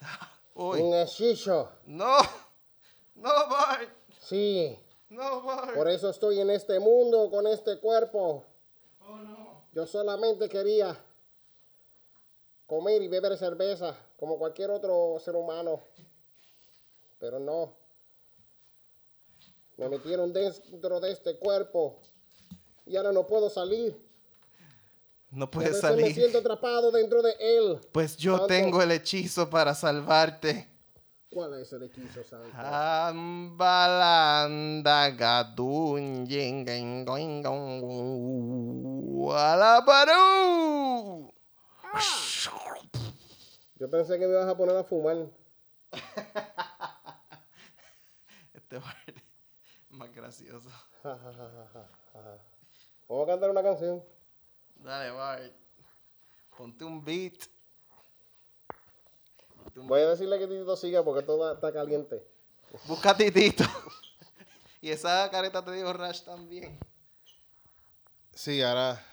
Uy. 0.54 0.80
Un 0.80 0.94
hechizo. 0.94 1.68
No, 1.86 2.16
no, 3.16 3.30
Bart, 3.50 3.90
Sí. 4.20 4.78
no, 5.10 5.42
Bart. 5.42 5.74
Por 5.74 5.88
eso 5.88 6.10
estoy 6.10 6.38
en 6.40 6.50
este 6.50 6.78
mundo 6.78 7.28
con 7.28 7.46
este 7.48 7.78
cuerpo. 7.80 8.44
Oh, 9.00 9.16
no. 9.16 9.64
Yo 9.72 9.84
solamente 9.86 10.48
quería 10.48 10.96
comer 12.72 13.02
y 13.02 13.08
beber 13.08 13.36
cerveza 13.36 13.94
como 14.16 14.38
cualquier 14.38 14.70
otro 14.70 15.18
ser 15.22 15.36
humano. 15.36 15.78
Pero 17.18 17.38
no. 17.38 17.74
Me 19.76 19.90
metieron 19.90 20.32
dentro 20.32 20.98
de 20.98 21.12
este 21.12 21.36
cuerpo 21.36 21.98
y 22.86 22.96
ahora 22.96 23.12
no 23.12 23.26
puedo 23.26 23.50
salir. 23.50 23.94
No 25.30 25.50
puedes 25.50 25.72
veces 25.72 25.82
me 25.82 26.00
salir. 26.00 26.14
siento 26.14 26.38
atrapado 26.38 26.90
dentro 26.90 27.20
de 27.20 27.34
él. 27.38 27.78
Pues 27.92 28.16
yo 28.16 28.38
Santo. 28.38 28.46
tengo 28.46 28.80
el 28.80 28.92
hechizo 28.92 29.50
para 29.50 29.74
salvarte. 29.74 30.66
¿Cuál 31.28 31.60
es 31.60 31.70
el 31.74 31.82
hechizo 31.82 32.24
santo? 32.24 32.48
Ah. 32.54 33.12
Yo 43.82 43.90
pensé 43.90 44.18
que 44.18 44.26
me 44.26 44.32
ibas 44.32 44.46
a 44.46 44.56
poner 44.56 44.76
a 44.76 44.84
fumar. 44.84 45.26
Este 48.54 48.78
Bart 48.78 49.08
es 49.08 49.90
más 49.90 50.14
gracioso. 50.14 50.70
Vamos 53.08 53.24
a 53.24 53.26
cantar 53.26 53.50
una 53.50 53.62
canción. 53.62 54.02
Dale, 54.76 55.10
Bart. 55.10 55.52
Ponte 56.56 56.84
un 56.84 57.04
beat. 57.04 57.34
Ponte 59.56 59.80
un 59.80 59.88
Voy 59.88 60.00
a 60.00 60.10
decirle 60.10 60.38
que 60.38 60.46
Tito 60.46 60.76
siga 60.76 61.02
porque 61.02 61.24
todo 61.24 61.52
está 61.52 61.72
caliente. 61.72 62.24
Busca 62.86 63.10
a 63.10 63.16
Titito. 63.16 63.64
y 64.80 64.90
esa 64.90 65.28
careta 65.30 65.64
te 65.64 65.72
dijo 65.72 65.92
Rash 65.92 66.22
también. 66.22 66.78
Sí, 68.32 68.62
ahora 68.62 69.04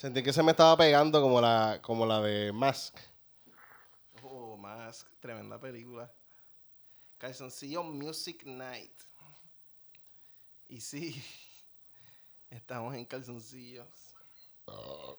sentí 0.00 0.22
que 0.22 0.32
se 0.32 0.42
me 0.42 0.52
estaba 0.52 0.78
pegando 0.78 1.20
como 1.20 1.42
la, 1.42 1.78
como 1.82 2.06
la 2.06 2.22
de 2.22 2.52
Mask. 2.52 2.96
Oh, 4.22 4.56
más 4.56 5.04
tremenda 5.20 5.60
película. 5.60 6.10
Calzoncillo 7.18 7.82
Music 7.82 8.44
Night. 8.46 8.98
Y 10.70 10.80
sí, 10.80 11.22
estamos 12.50 12.94
en 12.94 13.04
calzoncillos. 13.04 13.88
Oh. 14.64 15.18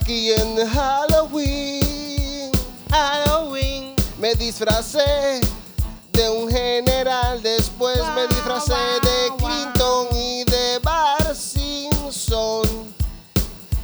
Aquí 0.00 0.32
en 0.32 0.66
Halloween, 0.68 2.50
Halloween, 2.90 3.94
me 4.18 4.34
disfracé 4.34 5.40
de 6.12 6.28
un 6.30 6.50
general, 6.50 7.40
después 7.42 7.98
me 8.14 8.26
disfracé 8.28 8.74
de 9.02 9.36
Clinton 9.38 10.08
y 10.16 10.44
de 10.44 10.78
Bar 10.82 11.34
Simpson. 11.34 12.92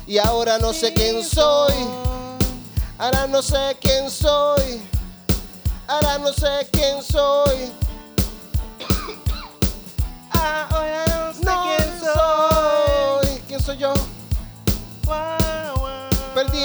Y 0.06 0.18
ahora 0.18 0.58
no 0.58 0.72
sé 0.72 0.92
quién 0.92 1.22
soy, 1.22 1.74
ahora 2.98 3.26
no 3.26 3.40
sé 3.42 3.76
quién 3.80 4.10
soy, 4.10 4.82
ahora 5.86 6.18
no 6.18 6.32
sé 6.32 6.68
quién 6.72 7.02
soy. 7.02 7.72
Ahora 10.32 11.04
no 11.06 11.32
sé 11.32 11.44
No 11.44 11.62
quién 11.64 12.00
soy. 12.00 13.26
soy. 13.26 13.42
¿Quién 13.48 13.60
soy 13.60 13.76
yo? 13.78 13.94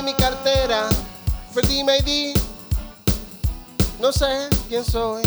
Mi 0.03 0.15
cartera, 0.15 0.89
perdí 1.53 1.83
mi 1.83 1.93
ID. 1.93 2.35
No 3.99 4.11
sé 4.11 4.49
quién 4.67 4.83
soy. 4.83 5.21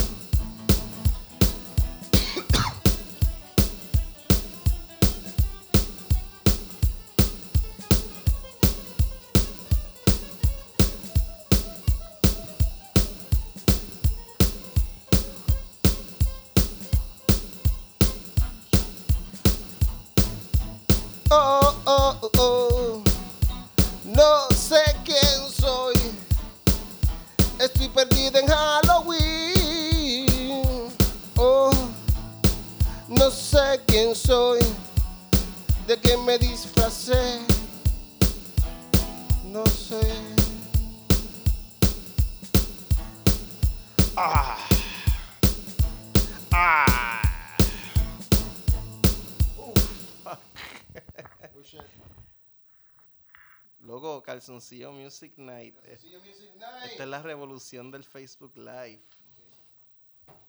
Calzoncillo 54.64 54.92
Music 54.92 55.32
Night. 55.36 55.76
Esta 55.84 57.02
es 57.02 57.08
la 57.08 57.20
revolución 57.20 57.90
del 57.90 58.02
Facebook 58.02 58.56
Live. 58.56 59.02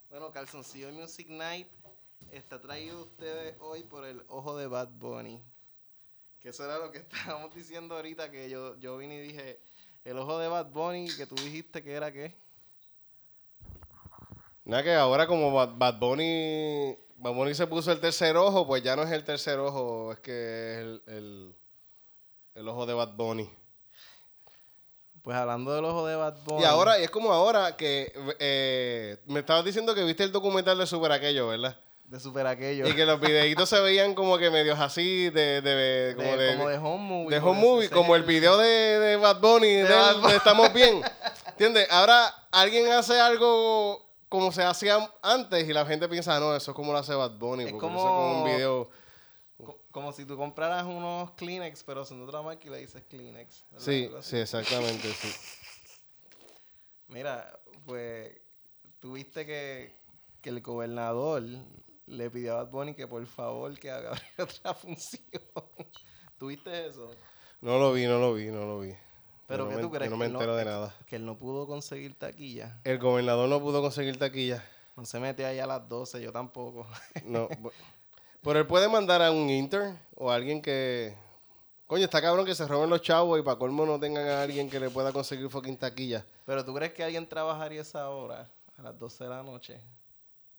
Bueno, 0.09 0.31
Calzoncillo 0.31 0.89
Music 0.93 1.27
Night 1.27 1.67
está 2.31 2.61
traído 2.61 3.01
ustedes 3.01 3.55
hoy 3.59 3.83
por 3.83 4.05
el 4.05 4.23
ojo 4.29 4.57
de 4.57 4.67
Bad 4.67 4.87
Bunny. 4.87 5.41
Que 6.39 6.49
eso 6.49 6.63
era 6.63 6.77
lo 6.77 6.93
que 6.93 6.99
estábamos 7.09 7.53
diciendo 7.53 7.93
ahorita, 7.93 8.31
que 8.31 8.49
yo, 8.49 8.79
yo 8.79 8.97
vine 8.97 9.17
y 9.17 9.27
dije, 9.27 9.59
el 10.05 10.17
ojo 10.17 10.39
de 10.39 10.47
Bad 10.47 10.67
Bunny, 10.67 11.09
que 11.17 11.25
tú 11.25 11.35
dijiste 11.35 11.83
que 11.83 11.91
era 11.91 12.09
qué. 12.09 12.33
Nada 14.63 14.81
que 14.81 14.93
ahora 14.93 15.27
como 15.27 15.51
Bad, 15.51 15.75
Bad 15.75 15.99
Bunny, 15.99 16.97
Bad 17.17 17.33
Bunny 17.33 17.53
se 17.53 17.67
puso 17.67 17.91
el 17.91 17.99
tercer 17.99 18.37
ojo, 18.37 18.65
pues 18.65 18.81
ya 18.81 18.95
no 18.95 19.03
es 19.03 19.11
el 19.11 19.25
tercer 19.25 19.59
ojo, 19.59 20.13
es 20.13 20.19
que 20.21 20.31
es 20.31 20.77
el, 20.77 21.03
el, 21.07 21.55
el 22.55 22.67
ojo 22.69 22.85
de 22.85 22.93
Bad 22.93 23.13
Bunny. 23.17 23.64
Pues 25.25 25.35
hablando 25.35 25.73
del 25.73 25.83
ojo 25.83 26.05
de 26.07 26.15
Bad 26.15 26.35
Bunny. 26.45 26.61
Y 26.61 26.65
ahora, 26.65 26.97
y 26.99 27.03
es 27.03 27.09
como 27.09 27.33
ahora 27.33 27.75
que 27.75 28.13
eh, 28.39 29.17
me 29.25 29.41
estabas 29.41 29.65
diciendo 29.65 29.93
que 29.93 30.03
viste 30.03 30.23
el 30.23 30.31
documental 30.31 30.77
de 30.77 30.85
Super 30.87 31.11
Aquello, 31.11 31.47
¿verdad? 31.49 31.75
De 32.05 32.19
super 32.19 32.45
aquello. 32.45 32.87
Y 32.87 32.93
que 32.93 33.03
los 33.03 33.19
videitos 33.19 33.67
se 33.67 33.79
veían 33.81 34.13
como 34.13 34.37
que 34.37 34.51
medios 34.51 34.79
así, 34.79 35.31
de, 35.31 35.59
de, 35.61 36.13
como 36.15 36.37
de, 36.37 36.55
como 36.55 36.69
de 36.69 36.77
home 36.77 36.97
movie. 37.03 37.29
de 37.35 37.43
home 37.43 37.59
movie, 37.59 37.89
como 37.89 38.15
el 38.15 38.21
video 38.21 38.57
de, 38.59 39.17
Bad 39.19 39.39
Bunny, 39.41 39.67
de, 39.77 39.83
Bad 39.91 40.17
Bunny. 40.17 40.29
de 40.31 40.37
Estamos 40.37 40.71
Bien. 40.71 41.01
¿Entiendes? 41.47 41.87
Ahora 41.89 42.31
alguien 42.51 42.91
hace 42.91 43.19
algo 43.19 44.05
como 44.29 44.51
se 44.51 44.61
hacía 44.61 45.09
antes 45.23 45.67
y 45.67 45.73
la 45.73 45.83
gente 45.87 46.07
piensa, 46.07 46.35
"Ah, 46.35 46.39
no, 46.39 46.55
eso 46.55 46.69
es 46.71 46.75
como 46.75 46.91
lo 46.93 46.99
hace 46.99 47.15
Bad 47.15 47.31
Bunny, 47.39 47.63
Es 47.63 47.71
porque 47.71 47.81
como- 47.87 47.97
eso 47.99 48.05
es 48.07 48.11
como 48.13 48.43
un 48.43 48.55
video. 48.55 48.89
Co- 49.95 50.01
Como 50.01 50.11
si 50.11 50.25
tú 50.25 50.35
compraras 50.35 50.85
unos 50.85 51.31
Kleenex, 51.31 51.83
pero 51.85 52.03
son 52.03 52.17
de 52.19 52.25
otra 52.25 52.41
marca 52.41 52.67
y 52.67 52.69
le 52.69 52.79
dices 52.79 53.01
Kleenex. 53.09 53.63
¿verdad? 53.71 53.85
Sí, 53.85 54.09
sí, 54.21 54.37
exactamente, 54.37 55.07
sí. 55.13 55.29
Mira, 57.07 57.57
pues 57.85 58.35
tuviste 58.99 59.45
que, 59.45 59.93
que 60.41 60.49
el 60.49 60.59
gobernador 60.59 61.43
le 62.07 62.29
pidió 62.29 62.53
a 62.57 62.63
Bad 62.63 62.71
Bunny 62.71 62.93
que 62.93 63.07
por 63.07 63.25
favor 63.25 63.79
que 63.79 63.89
haga 63.89 64.11
otra 64.37 64.73
función. 64.73 65.23
¿Tuviste 66.37 66.87
eso? 66.87 67.09
No 67.61 67.79
lo 67.79 67.93
vi, 67.93 68.05
no 68.05 68.19
lo 68.19 68.33
vi, 68.33 68.47
no 68.47 68.65
lo 68.65 68.81
vi. 68.81 68.93
¿Pero 69.47 69.69
qué 69.69 69.75
no 69.75 69.81
tú 69.81 69.91
crees? 69.91 70.05
yo 70.05 70.09
no 70.09 70.17
me 70.17 70.25
que 70.25 70.33
entero 70.33 70.55
de 70.57 70.65
nada. 70.65 70.93
Que 71.07 71.15
él 71.15 71.25
no 71.25 71.37
pudo 71.37 71.67
conseguir 71.67 72.15
taquilla. 72.15 72.81
El 72.83 72.99
gobernador 72.99 73.47
no 73.47 73.61
pudo 73.61 73.81
conseguir 73.81 74.17
taquilla. 74.19 74.61
No 74.97 75.05
se 75.05 75.19
mete 75.19 75.45
ahí 75.45 75.59
a 75.59 75.65
las 75.67 75.87
12, 75.87 76.21
yo 76.21 76.33
tampoco. 76.33 76.85
No. 77.23 77.47
Pero 78.45 78.59
él 78.59 78.67
puede 78.67 78.87
mandar 78.87 79.23
a 79.23 79.31
un 79.31 79.49
intern 79.49 79.99
o 80.15 80.29
a 80.29 80.35
alguien 80.35 80.61
que. 80.61 81.15
Coño, 81.87 82.03
está 82.03 82.21
cabrón 82.21 82.45
que 82.45 82.53
se 82.53 82.67
roben 82.67 82.91
los 82.91 83.01
chavos 83.01 83.39
y 83.39 83.41
para 83.41 83.57
colmo 83.57 83.87
no 83.87 83.99
tengan 83.99 84.27
a 84.27 84.43
alguien 84.43 84.69
que 84.69 84.79
le 84.79 84.91
pueda 84.91 85.11
conseguir 85.11 85.49
fucking 85.49 85.77
taquilla. 85.77 86.23
¿Pero 86.45 86.63
tú 86.63 86.71
crees 86.75 86.93
que 86.93 87.03
alguien 87.03 87.27
trabajaría 87.27 87.81
esa 87.81 88.07
hora? 88.09 88.47
A 88.77 88.83
las 88.83 88.99
12 88.99 89.23
de 89.23 89.29
la 89.31 89.41
noche. 89.41 89.81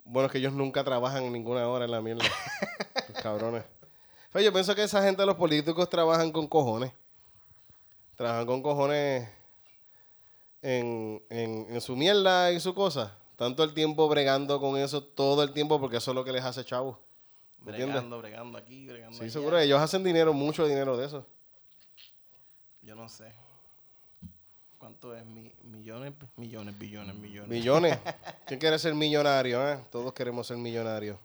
Bueno, 0.05 0.27
es 0.27 0.33
que 0.33 0.39
ellos 0.39 0.53
nunca 0.53 0.83
trabajan 0.83 1.23
en 1.25 1.33
ninguna 1.33 1.69
hora 1.69 1.85
en 1.85 1.93
la 1.93 2.01
mierda. 2.01 2.25
los 3.09 3.23
cabrones. 3.23 3.63
Pero 4.33 4.45
yo 4.45 4.53
pienso 4.53 4.75
que 4.75 4.83
esa 4.83 5.01
gente, 5.05 5.25
los 5.25 5.37
políticos, 5.37 5.89
trabajan 5.89 6.33
con 6.33 6.49
cojones. 6.49 6.93
Trabajan 8.17 8.47
con 8.47 8.63
cojones 8.63 9.29
en, 10.61 11.23
en, 11.31 11.67
en 11.71 11.81
su 11.81 11.95
mierda 11.95 12.51
y 12.51 12.59
su 12.59 12.75
cosa. 12.75 13.17
Tanto 13.37 13.63
el 13.63 13.75
tiempo 13.75 14.09
bregando 14.09 14.59
con 14.59 14.77
eso 14.77 15.05
todo 15.05 15.45
el 15.45 15.53
tiempo 15.53 15.81
porque 15.81 15.99
eso 15.99 16.11
es 16.11 16.15
lo 16.17 16.25
que 16.25 16.33
les 16.33 16.45
hace 16.45 16.65
chavos. 16.65 16.97
¿Me 17.67 17.73
entiendes? 17.73 17.95
Bregando, 17.97 18.19
bregando 18.19 18.59
aquí, 18.59 18.87
bregando 18.87 19.17
Sí, 19.17 19.25
allá. 19.25 19.33
seguro. 19.33 19.59
Ellos 19.59 19.81
hacen 19.81 20.03
dinero, 20.05 20.33
mucho 20.33 20.67
dinero 20.67 20.97
de 20.97 21.07
eso. 21.07 21.27
Yo 22.83 22.95
no 22.95 23.09
sé. 23.09 23.33
¿Cuánto 24.79 25.15
es? 25.17 25.25
Mi- 25.27 25.53
millones, 25.65 26.13
millones, 26.37 26.79
billones, 26.79 27.15
millones. 27.17 27.49
Millones. 27.51 27.99
¿Quién 28.47 28.61
quiere 28.61 28.79
ser 28.79 28.95
millonario? 28.95 29.69
eh? 29.69 29.79
Todos 29.91 30.13
queremos 30.13 30.47
ser 30.47 30.57
millonarios. 30.57 31.19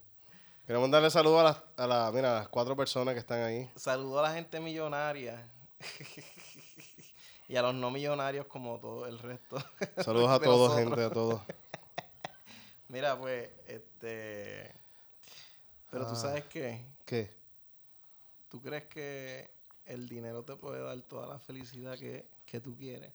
Queremos 0.66 0.90
darle 0.90 1.10
saludos 1.12 1.42
a 1.42 1.44
las, 1.44 1.58
a 1.78 1.88
la- 1.88 2.12
mira, 2.12 2.32
a 2.32 2.40
las 2.40 2.48
cuatro 2.48 2.76
personas 2.76 3.14
que 3.14 3.20
están 3.20 3.42
ahí. 3.44 3.70
Saludo 3.76 4.20
a 4.20 4.24
la 4.24 4.34
gente 4.34 4.60
millonaria. 4.60 5.48
y 7.48 7.56
a 7.56 7.62
los 7.62 7.76
no 7.76 7.92
millonarios 7.92 8.46
como 8.48 8.80
todo 8.80 9.06
el 9.06 9.20
resto. 9.20 9.58
Saludos 9.98 10.30
a 10.32 10.40
todos, 10.44 10.70
nosotros. 10.72 10.78
gente, 10.90 11.04
a 11.04 11.10
todos. 11.12 11.42
Mira, 12.88 13.18
pues, 13.18 13.50
este... 13.68 14.74
Pero 15.92 16.06
tú 16.06 16.14
Ah. 16.14 16.16
sabes 16.16 16.46
qué, 16.46 16.84
¿Qué? 17.06 17.30
¿tú 18.50 18.62
crees 18.62 18.84
que 18.86 19.50
el 19.86 20.08
dinero 20.10 20.42
te 20.44 20.56
puede 20.56 20.82
dar 20.82 21.00
toda 21.02 21.28
la 21.28 21.38
felicidad 21.38 21.98
que, 22.00 22.26
que 22.46 22.60
tú 22.60 22.76
quieres? 22.76 23.12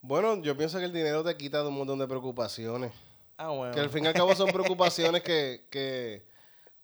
Bueno, 0.00 0.40
yo 0.42 0.56
pienso 0.56 0.78
que 0.78 0.84
el 0.84 0.92
dinero 0.92 1.22
te 1.22 1.36
quita 1.36 1.62
de 1.62 1.68
un 1.68 1.74
montón 1.74 1.98
de 1.98 2.08
preocupaciones. 2.08 2.92
Ah, 3.36 3.48
bueno. 3.50 3.74
Que 3.74 3.80
al 3.80 3.90
fin 3.90 4.04
y 4.04 4.08
al 4.08 4.14
cabo 4.14 4.34
son 4.34 4.50
preocupaciones 4.50 5.22
que, 5.22 5.66
que 5.70 6.24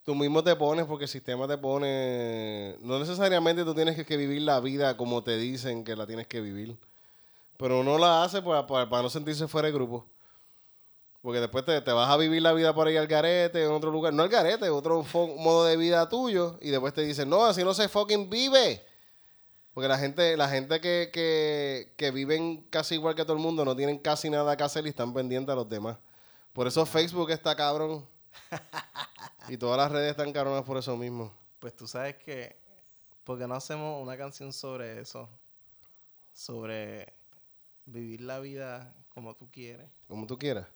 tú 0.05 0.15
mismo 0.15 0.43
te 0.43 0.55
pones 0.55 0.85
porque 0.85 1.03
el 1.05 1.09
sistema 1.09 1.47
te 1.47 1.57
pone... 1.57 2.75
No 2.81 2.97
necesariamente 2.99 3.63
tú 3.65 3.75
tienes 3.75 3.95
que, 3.95 4.05
que 4.05 4.15
vivir 4.17 4.41
la 4.43 4.59
vida 4.61 4.95
como 4.95 5.21
te 5.23 5.37
dicen 5.37 5.83
que 5.83 5.95
la 5.95 6.07
tienes 6.07 6.27
que 6.27 6.39
vivir. 6.41 6.77
Pero 7.57 7.81
uno 7.81 7.97
la 7.97 8.23
hace 8.23 8.41
para, 8.41 8.65
para, 8.65 8.89
para 8.89 9.03
no 9.03 9.09
sentirse 9.09 9.47
fuera 9.49 9.67
de 9.67 9.73
grupo. 9.73 10.05
Porque 11.21 11.41
después 11.41 11.65
te, 11.65 11.81
te 11.81 11.91
vas 11.91 12.09
a 12.09 12.17
vivir 12.17 12.41
la 12.41 12.53
vida 12.53 12.73
por 12.73 12.87
ahí 12.87 12.95
al 12.95 13.07
garete, 13.07 13.63
en 13.63 13.71
otro 13.71 13.91
lugar. 13.91 14.13
No 14.13 14.23
al 14.23 14.29
garete, 14.29 14.69
otro 14.69 15.03
modo 15.13 15.65
de 15.65 15.75
vida 15.75 16.07
tuyo. 16.07 16.57
Y 16.61 16.69
después 16.69 16.93
te 16.93 17.01
dicen, 17.01 17.29
no, 17.29 17.45
así 17.45 17.63
no 17.63 17.73
se 17.73 17.89
fucking 17.89 18.29
vive. 18.29 18.81
Porque 19.73 19.87
la 19.87 19.97
gente, 19.97 20.37
la 20.37 20.49
gente 20.49 20.79
que, 20.79 21.09
que, 21.11 21.93
que 21.97 22.11
viven 22.11 22.65
casi 22.69 22.95
igual 22.95 23.15
que 23.15 23.23
todo 23.23 23.33
el 23.33 23.39
mundo 23.39 23.65
no 23.65 23.75
tienen 23.75 23.97
casi 23.97 24.29
nada 24.29 24.55
que 24.55 24.63
hacer 24.63 24.85
y 24.85 24.89
están 24.89 25.13
pendientes 25.13 25.51
a 25.51 25.55
los 25.55 25.69
demás. 25.69 25.97
Por 26.53 26.67
eso 26.67 26.85
Facebook 26.85 27.31
está 27.31 27.55
cabrón. 27.55 28.05
y 29.49 29.57
todas 29.57 29.77
las 29.77 29.91
redes 29.91 30.11
están 30.11 30.31
cabronas 30.31 30.63
por 30.63 30.77
eso 30.77 30.95
mismo. 30.95 31.31
Pues 31.59 31.75
tú 31.75 31.87
sabes 31.87 32.15
que, 32.15 32.55
¿por 33.23 33.37
qué 33.37 33.47
no 33.47 33.55
hacemos 33.55 34.01
una 34.01 34.17
canción 34.17 34.53
sobre 34.53 35.01
eso? 35.01 35.29
Sobre 36.33 37.13
vivir 37.85 38.21
la 38.21 38.39
vida 38.39 38.93
como 39.09 39.35
tú 39.35 39.49
quieres. 39.51 39.89
Como 40.07 40.25
tú 40.25 40.37
quieras. 40.37 40.67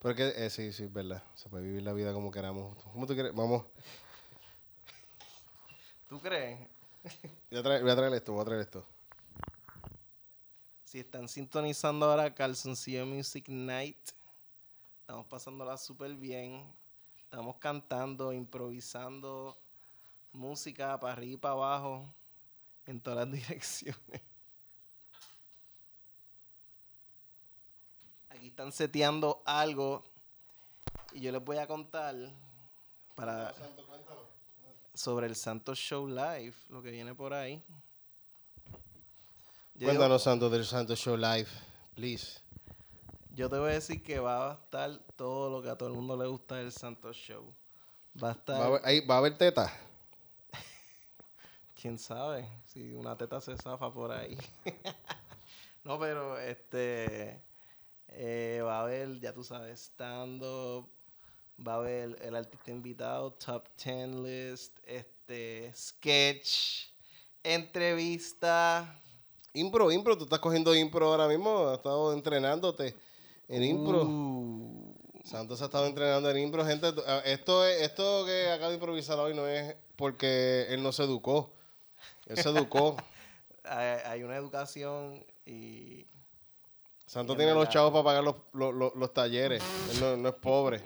Pero 0.00 0.14
que, 0.14 0.32
eh, 0.34 0.48
sí, 0.48 0.72
sí, 0.72 0.84
es 0.84 0.92
verdad. 0.92 1.22
Se 1.34 1.48
puede 1.48 1.64
vivir 1.64 1.82
la 1.82 1.92
vida 1.92 2.12
como 2.12 2.30
queramos. 2.30 2.76
¿Cómo 2.92 3.06
tú 3.06 3.12
quieres? 3.14 3.34
Vamos. 3.34 3.64
¿Tú 6.08 6.18
crees? 6.20 6.58
Voy 7.50 7.60
a 7.60 7.62
traer, 7.62 7.82
voy 7.82 7.90
a 7.90 7.96
traer 7.96 8.14
esto, 8.14 8.32
voy 8.32 8.42
a 8.42 8.44
traer 8.44 8.60
esto. 8.62 8.84
Si 10.84 10.98
están 10.98 11.28
sintonizando 11.28 12.06
ahora 12.06 12.34
Calzoncillo 12.34 13.06
Music 13.06 13.48
Night, 13.48 14.10
estamos 15.02 15.26
pasándola 15.26 15.76
súper 15.76 16.14
bien. 16.14 16.64
Estamos 17.24 17.56
cantando, 17.58 18.32
improvisando 18.32 19.56
música 20.32 20.98
para 20.98 21.12
arriba 21.12 21.34
y 21.34 21.36
para 21.36 21.54
abajo, 21.54 22.08
en 22.86 23.00
todas 23.00 23.28
las 23.28 23.32
direcciones. 23.48 24.29
Están 28.60 28.72
seteando 28.72 29.42
algo 29.46 30.04
y 31.14 31.20
yo 31.20 31.32
les 31.32 31.42
voy 31.42 31.56
a 31.56 31.66
contar 31.66 32.14
para 33.14 33.54
sobre 34.92 35.28
el 35.28 35.34
Santos 35.34 35.78
Show 35.78 36.06
Live, 36.06 36.52
lo 36.68 36.82
que 36.82 36.90
viene 36.90 37.14
por 37.14 37.32
ahí. 37.32 37.62
Yo 39.76 39.88
digo- 39.88 39.92
Cuéntanos, 39.92 40.22
Santo, 40.22 40.50
del 40.50 40.66
Santo 40.66 40.94
Show 40.94 41.16
Live, 41.16 41.48
please. 41.94 42.38
Yo 43.34 43.48
te 43.48 43.56
voy 43.56 43.70
a 43.70 43.74
decir 43.74 44.02
que 44.02 44.18
va 44.18 44.50
a 44.50 44.54
estar 44.56 44.98
todo 45.16 45.48
lo 45.48 45.62
que 45.62 45.70
a 45.70 45.76
todo 45.78 45.88
el 45.88 45.94
mundo 45.94 46.14
le 46.18 46.26
gusta 46.26 46.56
del 46.56 46.70
Santos 46.70 47.16
Show. 47.16 47.50
Va 48.22 48.28
a 48.28 48.32
estar, 48.32 48.60
¿Va 48.60 48.64
a 48.64 48.66
haber, 48.66 48.80
ahí, 48.84 49.00
¿va 49.06 49.14
a 49.14 49.18
haber 49.18 49.38
teta? 49.38 49.72
quién 51.80 51.98
sabe, 51.98 52.46
si 52.66 52.92
una 52.92 53.16
teta 53.16 53.40
se 53.40 53.56
zafa 53.56 53.90
por 53.90 54.12
ahí. 54.12 54.36
no, 55.84 55.98
pero 55.98 56.38
este 56.38 57.40
eh, 58.12 58.60
va 58.64 58.78
a 58.78 58.82
haber, 58.82 59.20
ya 59.20 59.32
tú 59.32 59.44
sabes, 59.44 59.80
stand-up, 59.80 60.88
va 61.66 61.74
a 61.74 61.76
haber 61.76 62.18
el 62.22 62.34
artista 62.34 62.70
invitado, 62.70 63.32
top 63.32 63.64
10 63.82 64.08
list, 64.16 64.78
este 64.86 65.72
sketch, 65.74 66.88
entrevista. 67.42 69.00
Impro, 69.52 69.90
impro, 69.90 70.16
tú 70.16 70.24
estás 70.24 70.38
cogiendo 70.38 70.74
impro 70.74 71.06
ahora 71.06 71.28
mismo. 71.28 71.68
Has 71.68 71.78
estado 71.78 72.12
entrenándote 72.12 72.94
en 73.48 73.64
impro. 73.64 74.04
Uh, 74.04 74.94
Santos 75.24 75.60
ha 75.62 75.66
estado 75.66 75.86
entrenando 75.86 76.30
en 76.30 76.38
impro, 76.38 76.64
gente. 76.64 76.92
ah, 77.06 77.22
Esto, 77.24 77.66
es, 77.66 77.82
esto 77.82 78.24
que 78.24 78.50
acaba 78.50 78.68
de 78.68 78.74
improvisar 78.74 79.18
hoy 79.18 79.34
no 79.34 79.46
es 79.46 79.74
porque 79.96 80.66
él 80.70 80.82
no 80.82 80.92
se 80.92 81.02
educó. 81.02 81.52
Él 82.26 82.36
se 82.36 82.48
educó. 82.48 82.96
hay, 83.64 83.98
hay 84.06 84.22
una 84.22 84.36
educación 84.36 85.24
y 85.44 86.06
Santos 87.10 87.34
En 87.34 87.38
tiene 87.38 87.54
los 87.54 87.68
chavos 87.68 87.90
para 87.90 88.04
pagar 88.04 88.22
los, 88.22 88.36
los- 88.52 88.72
los- 88.72 88.94
los 88.94 89.12
talleres. 89.12 89.60
Él 89.90 90.00
no, 90.00 90.16
no 90.16 90.28
es 90.28 90.34
pobre. 90.36 90.80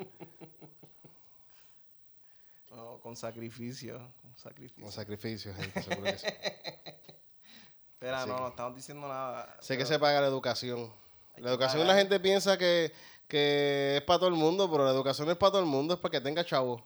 no, 2.70 2.98
con 3.02 3.14
sacrificio, 3.14 3.98
con 4.22 4.34
sacrificio. 4.34 4.82
Con 4.84 4.90
sacrificio, 4.92 5.54
gente, 5.54 5.82
seguro 5.82 6.02
que 6.04 6.18
sí. 6.18 6.26
Espera, 7.92 8.20
Así 8.22 8.28
no, 8.30 8.36
que- 8.36 8.40
no 8.42 8.48
estamos 8.48 8.74
diciendo 8.76 9.06
nada. 9.06 9.54
Sé 9.60 9.74
que 9.74 9.84
pero 9.84 9.88
se 9.88 9.98
paga 9.98 10.22
la 10.22 10.26
educación. 10.28 10.90
La 11.36 11.50
educación 11.50 11.86
la 11.86 11.94
gente 11.94 12.18
piensa 12.20 12.56
que, 12.56 12.90
que 13.28 13.96
es 13.98 14.02
para 14.04 14.20
todo 14.20 14.28
el 14.30 14.34
mundo, 14.34 14.70
pero 14.70 14.84
la 14.86 14.92
educación 14.92 15.26
no 15.26 15.32
es 15.32 15.38
para 15.38 15.52
todo 15.52 15.60
el 15.60 15.66
mundo, 15.66 15.92
es 15.92 16.00
para 16.00 16.12
que 16.12 16.20
tenga 16.22 16.42
chavo. 16.42 16.82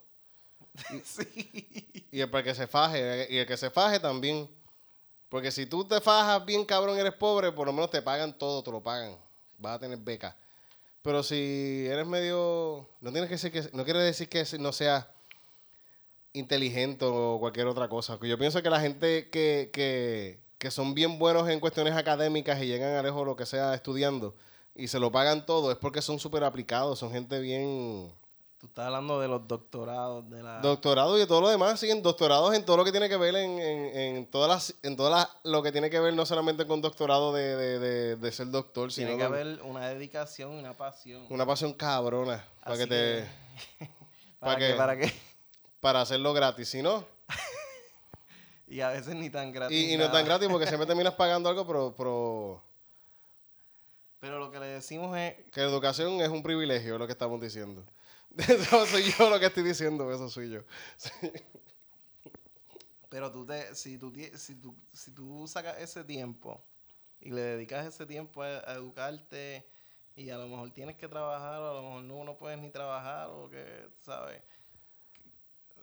sí. 1.04 2.06
Y 2.10 2.20
es 2.20 2.26
para 2.26 2.42
que 2.42 2.56
se 2.56 2.66
faje. 2.66 3.28
Y 3.30 3.38
el 3.38 3.46
que 3.46 3.56
se 3.56 3.70
faje 3.70 4.00
también. 4.00 4.50
Porque 5.28 5.52
si 5.52 5.66
tú 5.66 5.84
te 5.86 6.00
fajas 6.00 6.44
bien 6.44 6.64
cabrón 6.64 6.96
y 6.96 7.00
eres 7.00 7.12
pobre, 7.14 7.52
por 7.52 7.66
lo 7.68 7.72
menos 7.72 7.90
te 7.90 8.00
pagan 8.02 8.36
todo, 8.36 8.64
te 8.64 8.70
lo 8.72 8.82
pagan. 8.82 9.16
Vas 9.58 9.76
a 9.76 9.78
tener 9.78 9.98
beca. 9.98 10.36
Pero 11.02 11.22
si 11.22 11.86
eres 11.86 12.06
medio. 12.06 12.88
No 13.00 13.12
tienes 13.12 13.28
que 13.28 13.34
decir 13.34 13.52
que. 13.52 13.76
No 13.76 13.84
quiere 13.84 14.00
decir 14.00 14.28
que 14.28 14.44
no 14.58 14.72
seas 14.72 15.06
inteligente 16.32 17.04
o 17.04 17.38
cualquier 17.38 17.66
otra 17.66 17.88
cosa. 17.88 18.18
Yo 18.22 18.38
pienso 18.38 18.62
que 18.62 18.70
la 18.70 18.80
gente 18.80 19.28
que, 19.30 19.70
que, 19.72 20.40
que 20.58 20.70
son 20.70 20.94
bien 20.94 21.18
buenos 21.18 21.48
en 21.48 21.60
cuestiones 21.60 21.94
académicas 21.94 22.62
y 22.62 22.66
llegan 22.66 22.94
a 22.94 23.02
lejos 23.02 23.26
lo 23.26 23.36
que 23.36 23.46
sea 23.46 23.74
estudiando 23.74 24.34
y 24.78 24.86
se 24.86 25.00
lo 25.00 25.10
pagan 25.10 25.44
todo, 25.44 25.72
es 25.72 25.76
porque 25.76 26.00
son 26.00 26.20
súper 26.20 26.44
aplicados, 26.44 27.00
son 27.00 27.10
gente 27.10 27.40
bien... 27.40 28.14
Tú 28.60 28.66
estás 28.66 28.86
hablando 28.86 29.20
de 29.20 29.28
los 29.28 29.46
doctorados, 29.46 30.28
de 30.28 30.42
la... 30.42 30.58
Doctorados 30.60 31.16
y 31.16 31.20
de 31.20 31.26
todo 31.28 31.40
lo 31.42 31.48
demás, 31.48 31.78
sí, 31.78 31.88
en 31.90 32.02
doctorados 32.02 32.52
en 32.54 32.64
todo 32.64 32.76
lo 32.76 32.84
que 32.84 32.90
tiene 32.90 33.08
que 33.08 33.16
ver 33.16 33.36
en, 33.36 33.56
en, 33.60 33.96
en 34.16 34.26
todas 34.26 34.48
las, 34.48 34.74
en 34.82 34.96
todas 34.96 35.12
las, 35.12 35.28
lo 35.44 35.62
que 35.62 35.70
tiene 35.70 35.88
que 35.90 36.00
ver 36.00 36.12
no 36.14 36.26
solamente 36.26 36.66
con 36.66 36.80
doctorado 36.82 37.32
de, 37.32 37.54
de, 37.56 37.78
de, 37.78 38.16
de 38.16 38.32
ser 38.32 38.48
doctor, 38.50 38.92
tiene 38.92 39.12
sino 39.12 39.18
que 39.22 39.24
con 39.28 39.32
haber 39.34 39.62
una 39.62 39.86
dedicación, 39.88 40.50
una 40.50 40.72
pasión. 40.72 41.24
una 41.30 41.46
pasión 41.46 41.72
cabrona 41.72 42.44
para 42.64 42.76
que 42.78 42.86
te, 42.88 43.28
que- 43.78 43.90
para 44.40 44.54
¿Para 44.54 44.58
qué? 44.58 44.66
que- 44.66 44.74
¿Para 44.76 44.96
qué? 44.98 45.12
para 45.78 46.00
hacerlo 46.00 46.32
gratis, 46.34 46.68
si 46.68 46.82
no, 46.82 47.04
Y 48.66 48.80
a 48.80 48.88
veces 48.90 49.14
ni 49.14 49.30
tan 49.30 49.52
gratis. 49.52 49.76
y, 49.78 49.94
y 49.94 49.96
no 49.96 50.10
tan 50.10 50.24
gratis 50.24 50.48
porque 50.50 50.66
siempre 50.66 50.86
terminas 50.86 51.14
pagando 51.14 51.48
algo, 51.48 51.64
pero, 51.64 51.94
pero 51.96 52.60
Pero 54.18 54.40
lo 54.40 54.50
que 54.50 54.58
le 54.58 54.66
decimos 54.66 55.16
es 55.16 55.34
que 55.52 55.60
la 55.60 55.68
educación 55.68 56.20
es 56.20 56.28
un 56.28 56.42
privilegio, 56.42 56.94
es 56.94 56.98
lo 56.98 57.06
que 57.06 57.12
estamos 57.12 57.40
diciendo. 57.40 57.84
Eso 58.48 58.86
soy 58.86 59.02
yo 59.18 59.28
lo 59.28 59.40
que 59.40 59.46
estoy 59.46 59.64
diciendo, 59.64 60.12
eso 60.12 60.28
soy 60.28 60.48
yo. 60.50 60.60
Pero 63.08 63.32
tú 63.32 63.44
te, 63.44 63.74
si 63.74 63.98
tú, 63.98 64.12
si 64.36 64.54
tú, 64.54 64.74
si 64.92 65.10
tú 65.10 65.46
sacas 65.48 65.78
ese 65.78 66.04
tiempo 66.04 66.62
y 67.20 67.30
le 67.30 67.40
dedicas 67.40 67.86
ese 67.86 68.06
tiempo 68.06 68.42
a, 68.42 68.58
a 68.70 68.74
educarte 68.74 69.66
y 70.14 70.30
a 70.30 70.38
lo 70.38 70.46
mejor 70.46 70.70
tienes 70.70 70.96
que 70.96 71.08
trabajar 71.08 71.60
o 71.60 71.70
a 71.70 71.74
lo 71.74 71.82
mejor 71.82 72.02
no, 72.04 72.24
no 72.24 72.36
puedes 72.36 72.58
ni 72.60 72.70
trabajar 72.70 73.28
o 73.30 73.48
que, 73.50 73.88
¿sabes? 74.04 74.40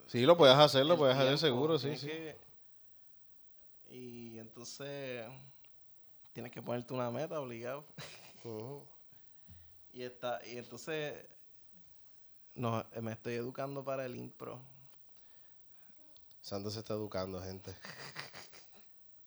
Sí, 0.08 0.22
lo 0.22 0.38
puedes 0.38 0.56
hacer, 0.56 0.86
lo 0.86 0.98
puedes 0.98 1.18
hacer 1.18 1.38
seguro, 1.38 1.78
sí, 1.78 1.98
sí. 1.98 2.08
que- 2.08 2.38
y 3.90 4.40
entonces 4.40 5.26
tienes 6.32 6.52
que 6.54 6.62
ponerte 6.62 6.94
una 6.94 7.12
meta 7.12 7.40
obligado. 7.40 7.86
Y, 9.94 10.04
está, 10.04 10.40
y 10.46 10.58
entonces 10.58 11.16
no, 12.56 12.86
me 13.02 13.12
estoy 13.12 13.36
educando 13.36 13.84
para 13.84 14.06
el 14.06 14.16
impro. 14.16 14.60
Santo 16.42 16.70
se 16.70 16.80
está 16.80 16.94
educando, 16.94 17.42
gente. 17.42 17.76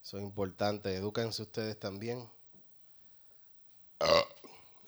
Eso 0.02 0.18
es 0.18 0.24
importante. 0.24 0.94
Edúquense 0.94 1.42
ustedes 1.42 1.78
también. 1.78 2.28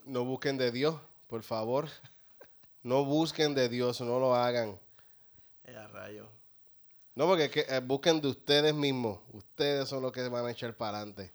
No 0.04 0.24
busquen 0.24 0.56
de 0.56 0.70
Dios, 0.70 0.96
por 1.26 1.42
favor. 1.42 1.88
No 2.82 3.04
busquen 3.04 3.54
de 3.54 3.68
Dios, 3.68 4.00
no 4.00 4.18
lo 4.18 4.34
hagan. 4.34 4.78
Eh, 5.64 5.86
rayo. 5.88 6.26
No, 7.14 7.26
porque 7.26 7.50
que, 7.50 7.60
eh, 7.68 7.80
busquen 7.80 8.20
de 8.20 8.28
ustedes 8.28 8.72
mismos. 8.74 9.18
Ustedes 9.32 9.88
son 9.88 10.02
los 10.02 10.12
que 10.12 10.26
van 10.28 10.46
a 10.46 10.50
echar 10.50 10.74
para 10.74 10.98
adelante. 10.98 11.32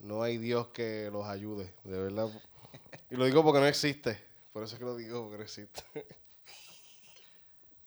No 0.00 0.22
hay 0.22 0.36
Dios 0.36 0.68
que 0.68 1.08
los 1.10 1.26
ayude, 1.26 1.72
de 1.84 1.98
verdad. 1.98 2.28
Y 3.10 3.16
lo 3.16 3.24
digo 3.24 3.42
porque 3.42 3.60
no 3.60 3.66
existe. 3.66 4.33
Por 4.54 4.62
eso 4.62 4.76
es 4.76 4.78
que 4.78 4.84
lo 4.84 4.94
digo, 4.94 5.20
porque 5.22 5.38
no 5.38 5.42
existe. 5.42 5.82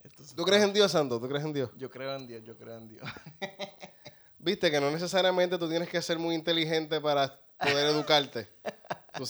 Entonces, 0.04 0.36
¿Tú 0.36 0.44
crees 0.44 0.62
en 0.64 0.74
Dios, 0.74 0.92
Santo? 0.92 1.18
¿Tú 1.18 1.30
crees 1.30 1.46
en 1.46 1.54
Dios? 1.54 1.70
Yo 1.78 1.90
creo 1.90 2.14
en 2.14 2.28
Dios, 2.28 2.44
yo 2.44 2.58
creo 2.58 2.78
en 2.78 2.90
Dios. 2.90 3.08
Viste 4.38 4.70
que 4.70 4.82
no 4.82 4.92
necesariamente 4.92 5.58
tú 5.58 5.70
tienes 5.70 5.88
que 5.88 6.02
ser 6.02 6.20
muy 6.20 6.36
inteligente 6.36 7.00
para 7.00 7.40
poder 7.58 7.86
educarte. 7.88 8.50
Tú 9.18 9.24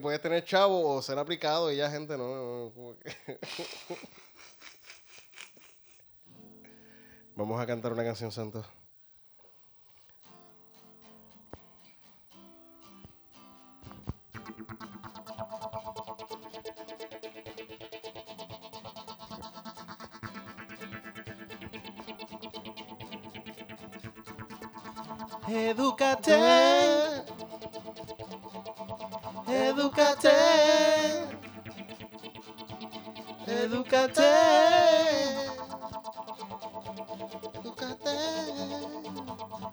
puedes 0.00 0.22
tener 0.22 0.44
chavo 0.44 0.94
o 0.94 1.02
ser 1.02 1.18
aplicado 1.18 1.72
y 1.72 1.76
ya 1.78 1.90
gente 1.90 2.16
no. 2.16 2.28
no, 2.68 2.72
como 2.72 2.96
que- 3.00 3.16
Vamos 7.34 7.60
a 7.60 7.66
cantar 7.66 7.92
una 7.92 8.04
canción, 8.04 8.30
Santo. 8.30 8.64
Edúcate, 25.52 26.38
edúcate, 29.48 30.30
edúcate. 33.48 34.30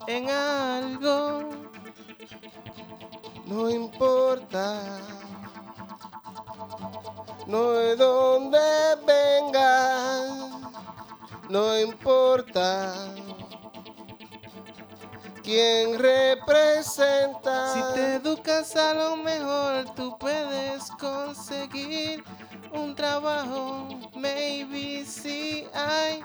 En 0.08 0.30
algo 0.32 1.48
No 3.46 3.70
importa. 3.70 4.82
No 7.46 7.70
de 7.72 7.96
dónde 7.96 8.60
vengas. 9.06 10.52
No 11.50 11.80
importa. 11.80 12.94
¿Quién 15.48 15.98
representa? 15.98 17.74
Si 17.74 17.80
te 17.94 18.16
educas 18.16 18.76
a 18.76 18.94
lo 18.94 19.16
mejor 19.16 19.96
tú 19.96 20.18
puedes 20.18 20.92
conseguir 21.00 22.22
un 22.74 22.94
trabajo. 22.94 23.88
Maybe 24.14 25.06
si 25.06 25.66
hay 25.74 26.20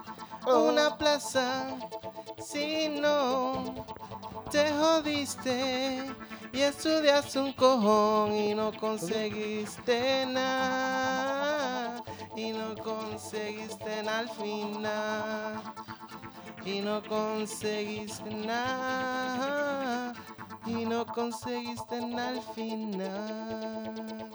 una 0.45 0.99
plaza. 0.99 1.67
Si 2.45 2.89
no, 2.89 3.87
te 4.51 4.73
jodiste 4.73 6.03
y 6.53 6.61
estudiaste 6.63 7.39
un 7.39 7.53
cojón 7.53 8.35
y 8.35 8.57
no 8.57 8.73
conseguiste 8.73 10.27
nada. 10.27 12.03
Y 12.35 12.51
no 12.51 12.75
conseguiste 12.75 14.03
nada 14.03 14.19
al 14.19 14.29
final 14.31 15.72
y 16.65 16.81
no 16.81 17.03
conseguiste 17.03 18.35
nada 18.35 20.13
y 20.67 20.85
no 20.85 21.05
conseguiste 21.07 22.01
nada 22.01 22.29
al 22.29 22.41
final. 22.55 24.32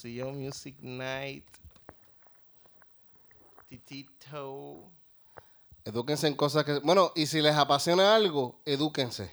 Calzoncillo 0.00 0.32
music 0.32 0.76
night. 0.80 1.44
Titito. 3.68 4.78
Edúquense 5.84 6.26
en 6.26 6.34
cosas 6.34 6.64
que. 6.64 6.78
Bueno, 6.80 7.12
y 7.14 7.26
si 7.26 7.40
les 7.40 7.54
apasiona 7.54 8.14
algo, 8.14 8.60
edúquense. 8.64 9.30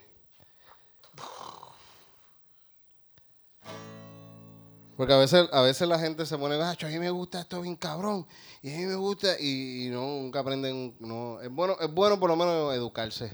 Porque 4.96 5.14
a 5.14 5.18
veces, 5.18 5.48
a 5.52 5.62
veces 5.62 5.88
la 5.88 6.00
gente 6.00 6.26
se 6.26 6.38
pone, 6.40 6.58
gacho, 6.58 6.88
a 6.88 6.90
mí 6.90 6.98
me 6.98 7.12
gusta 7.12 7.42
esto 7.42 7.62
bien 7.62 7.76
cabrón. 7.76 8.26
Y 8.64 8.74
a 8.74 8.78
mí 8.78 8.86
me 8.86 8.96
gusta, 8.96 9.40
y, 9.40 9.86
y 9.86 9.90
no, 9.90 10.02
nunca 10.02 10.40
aprenden. 10.40 10.96
No. 11.00 11.40
Es, 11.42 11.50
bueno, 11.50 11.78
es 11.80 11.94
bueno 11.94 12.20
por 12.20 12.30
lo 12.30 12.36
menos 12.36 12.74
educarse. 12.74 13.32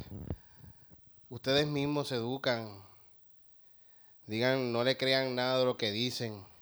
Ustedes 1.30 1.66
mismos 1.66 2.10
se 2.10 2.16
educan. 2.16 2.70
Digan, 4.28 4.72
no 4.72 4.84
le 4.84 4.98
crean 4.98 5.36
nada 5.36 5.60
de 5.60 5.66
lo 5.66 5.78
que 5.78 5.92
dicen. 5.92 6.53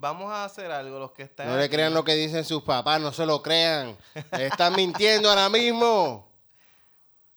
Vamos 0.00 0.32
a 0.32 0.46
hacer 0.46 0.70
algo, 0.70 0.98
los 0.98 1.12
que 1.12 1.24
están. 1.24 1.46
No 1.46 1.56
le 1.58 1.64
aquí. 1.64 1.74
crean 1.74 1.92
lo 1.92 2.02
que 2.02 2.14
dicen 2.14 2.42
sus 2.42 2.62
papás, 2.62 2.98
no 3.02 3.12
se 3.12 3.26
lo 3.26 3.42
crean. 3.42 3.98
Están 4.32 4.74
mintiendo 4.74 5.28
ahora 5.28 5.50
mismo. 5.50 6.26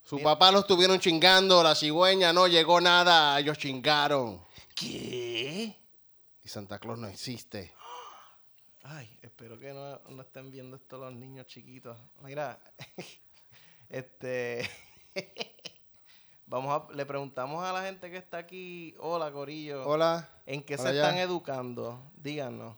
Su 0.02 0.16
Mira. 0.16 0.30
papá 0.30 0.50
lo 0.50 0.60
estuvieron 0.60 0.98
chingando, 0.98 1.62
la 1.62 1.74
cigüeña 1.74 2.32
no 2.32 2.46
llegó 2.46 2.80
nada, 2.80 3.38
ellos 3.38 3.58
chingaron. 3.58 4.42
¿Qué? 4.74 5.76
Y 6.42 6.48
Santa 6.48 6.78
Claus 6.78 6.98
no 6.98 7.06
existe. 7.06 7.74
Ay, 8.82 9.14
espero 9.20 9.58
que 9.58 9.74
no, 9.74 10.00
no 10.08 10.22
estén 10.22 10.50
viendo 10.50 10.76
esto 10.76 10.96
los 10.96 11.12
niños 11.12 11.46
chiquitos. 11.46 11.98
Mira, 12.22 12.58
este. 13.90 14.70
Vamos 16.46 16.72
a, 16.90 16.92
le 16.94 17.06
preguntamos 17.06 17.64
a 17.64 17.72
la 17.72 17.82
gente 17.82 18.10
que 18.10 18.18
está 18.18 18.36
aquí, 18.38 18.94
hola 18.98 19.32
Corillo, 19.32 19.86
Hola. 19.88 20.28
¿en 20.46 20.62
qué 20.62 20.74
hola 20.74 20.82
se 20.90 20.94
ya. 20.96 21.02
están 21.02 21.18
educando? 21.18 21.98
Díganos. 22.16 22.76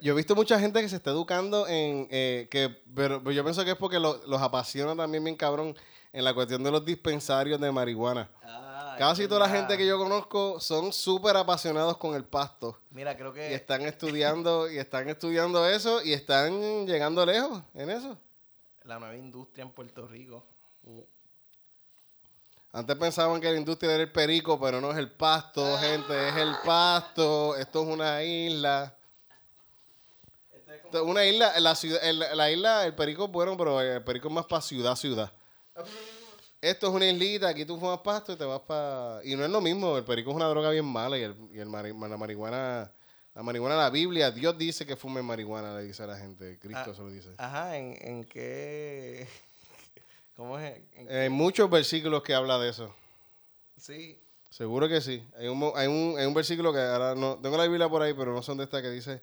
Yo 0.00 0.12
he 0.12 0.16
visto 0.16 0.34
mucha 0.34 0.58
gente 0.58 0.80
que 0.80 0.88
se 0.88 0.96
está 0.96 1.10
educando 1.10 1.66
en 1.68 2.06
eh, 2.10 2.48
que, 2.50 2.70
pero, 2.94 3.18
pero 3.18 3.32
yo 3.32 3.42
pienso 3.42 3.64
que 3.64 3.72
es 3.72 3.76
porque 3.76 3.98
lo- 3.98 4.24
los 4.26 4.40
apasiona 4.40 4.96
también 4.96 5.22
bien 5.24 5.36
cabrón 5.36 5.76
en 6.12 6.24
la 6.24 6.32
cuestión 6.32 6.62
de 6.62 6.70
los 6.70 6.84
dispensarios 6.84 7.60
de 7.60 7.70
marihuana. 7.72 8.30
Ah, 8.42 8.94
Casi 8.96 9.26
toda 9.26 9.40
la 9.40 9.48
gente 9.48 9.76
que 9.76 9.84
yo 9.86 9.98
conozco 9.98 10.60
son 10.60 10.92
súper 10.92 11.36
apasionados 11.36 11.96
con 11.98 12.14
el 12.14 12.24
pasto. 12.24 12.78
Mira, 12.90 13.16
creo 13.16 13.32
que 13.34 13.50
Y 13.50 13.54
están 13.54 13.82
estudiando, 13.82 14.70
y 14.70 14.78
están 14.78 15.08
estudiando 15.08 15.66
eso 15.68 16.00
y 16.02 16.12
están 16.12 16.86
llegando 16.86 17.26
lejos 17.26 17.60
en 17.74 17.90
eso. 17.90 18.16
la 18.84 18.98
nueva 19.00 19.16
industria 19.16 19.64
en 19.64 19.70
Puerto 19.72 20.06
Rico. 20.06 20.46
Antes 22.74 22.96
pensaban 22.96 23.40
que 23.40 23.50
la 23.52 23.56
industria 23.56 23.92
era 23.92 24.02
el 24.02 24.10
perico, 24.10 24.58
pero 24.60 24.80
no 24.80 24.90
es 24.90 24.98
el 24.98 25.08
pasto, 25.10 25.78
gente, 25.78 26.28
es 26.28 26.34
el 26.36 26.54
pasto. 26.64 27.54
Esto 27.56 27.82
es 27.82 27.88
una 27.88 28.22
isla. 28.24 28.94
Una 31.04 31.24
isla, 31.24 31.58
la, 31.60 31.74
ciudad, 31.76 32.00
la 32.34 32.50
isla, 32.50 32.84
el 32.84 32.94
perico 32.94 33.24
es 33.26 33.30
bueno, 33.30 33.56
pero 33.56 33.80
el 33.80 34.02
perico 34.02 34.28
es 34.28 34.34
más 34.34 34.46
para 34.46 34.60
ciudad, 34.60 34.94
ciudad. 34.96 35.30
Esto 36.60 36.88
es 36.88 36.92
una 36.92 37.06
islita, 37.06 37.48
aquí 37.48 37.64
tú 37.64 37.78
fumas 37.78 37.98
pasto 38.00 38.32
y 38.32 38.36
te 38.36 38.44
vas 38.44 38.60
para... 38.60 39.20
Y 39.24 39.36
no 39.36 39.44
es 39.44 39.50
lo 39.50 39.60
mismo, 39.60 39.96
el 39.96 40.04
perico 40.04 40.30
es 40.30 40.36
una 40.36 40.46
droga 40.48 40.70
bien 40.70 40.84
mala 40.84 41.16
y, 41.18 41.22
el, 41.22 41.36
y 41.52 41.58
el 41.58 41.68
mari- 41.68 41.92
la 42.08 42.16
marihuana... 42.16 42.90
La 43.34 43.42
marihuana, 43.42 43.76
la 43.76 43.90
Biblia, 43.90 44.30
Dios 44.30 44.56
dice 44.56 44.86
que 44.86 44.94
fumen 44.94 45.24
marihuana, 45.24 45.76
le 45.76 45.82
dice 45.82 46.04
a 46.04 46.06
la 46.06 46.16
gente. 46.16 46.56
Cristo 46.60 46.90
Ah. 46.92 46.94
se 46.94 47.02
lo 47.02 47.10
dice. 47.10 47.30
Ajá, 47.38 47.76
¿en, 47.76 47.98
en 48.00 48.24
qué? 48.24 49.26
Hay 51.08 51.28
muchos 51.28 51.70
versículos 51.70 52.22
que 52.22 52.34
habla 52.34 52.58
de 52.58 52.70
eso. 52.70 52.94
Sí. 53.76 54.18
Seguro 54.50 54.88
que 54.88 55.00
sí. 55.00 55.26
Hay 55.36 55.48
un, 55.48 55.72
hay 55.74 55.88
un, 55.88 56.16
hay 56.18 56.26
un 56.26 56.34
versículo 56.34 56.72
que 56.72 56.78
ahora 56.80 57.14
no... 57.14 57.38
Tengo 57.38 57.56
la 57.56 57.64
Biblia 57.66 57.88
por 57.88 58.02
ahí, 58.02 58.14
pero 58.14 58.32
no 58.32 58.42
son 58.42 58.58
de 58.58 58.64
esta 58.64 58.80
que 58.82 58.90
dice... 58.90 59.22